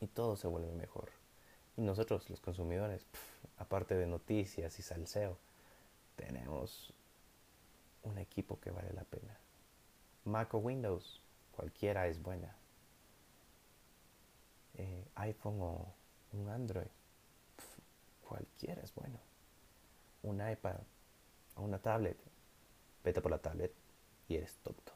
Y 0.00 0.06
todo 0.06 0.36
se 0.36 0.46
vuelve 0.46 0.72
mejor. 0.72 1.10
Y 1.76 1.82
nosotros, 1.82 2.28
los 2.30 2.40
consumidores, 2.40 3.06
aparte 3.58 3.94
de 3.94 4.06
noticias 4.06 4.78
y 4.78 4.82
salseo, 4.82 5.38
tenemos 6.16 6.92
un 8.02 8.18
equipo 8.18 8.58
que 8.60 8.70
vale 8.70 8.92
la 8.92 9.04
pena. 9.04 9.38
Mac 10.24 10.52
o 10.54 10.58
Windows, 10.58 11.22
cualquiera 11.52 12.06
es 12.06 12.22
buena. 12.22 12.54
Eh, 14.76 15.04
iPhone 15.16 15.60
o 15.60 15.86
un 16.32 16.48
Android, 16.48 16.88
cualquiera 18.26 18.82
es 18.82 18.94
bueno. 18.94 19.18
Un 20.22 20.48
iPad 20.48 20.80
o 21.56 21.62
una 21.62 21.78
tablet, 21.78 22.16
vete 23.02 23.20
por 23.20 23.30
la 23.30 23.38
tablet 23.38 23.72
y 24.28 24.36
eres 24.36 24.56
tonto. 24.58 24.92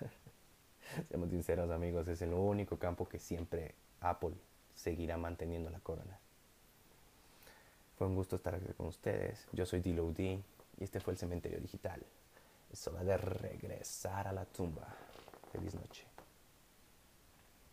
Seamos 1.08 1.30
sinceros 1.30 1.70
amigos, 1.70 2.08
es 2.08 2.22
el 2.22 2.32
único 2.32 2.78
campo 2.78 3.08
que 3.08 3.18
siempre 3.18 3.74
Apple 4.10 4.34
seguirá 4.74 5.16
manteniendo 5.16 5.70
la 5.70 5.80
corona. 5.80 6.18
Fue 7.96 8.06
un 8.06 8.16
gusto 8.16 8.36
estar 8.36 8.54
aquí 8.54 8.72
con 8.76 8.86
ustedes. 8.86 9.46
Yo 9.52 9.66
soy 9.66 9.80
Dilo 9.80 10.10
D 10.12 10.40
y 10.78 10.84
este 10.84 11.00
fue 11.00 11.12
el 11.12 11.18
Cementerio 11.18 11.60
Digital. 11.60 12.02
Es 12.72 12.86
hora 12.88 13.04
de 13.04 13.16
regresar 13.16 14.26
a 14.26 14.32
la 14.32 14.44
tumba. 14.44 14.86
Feliz 15.52 15.74
noche. 15.74 16.04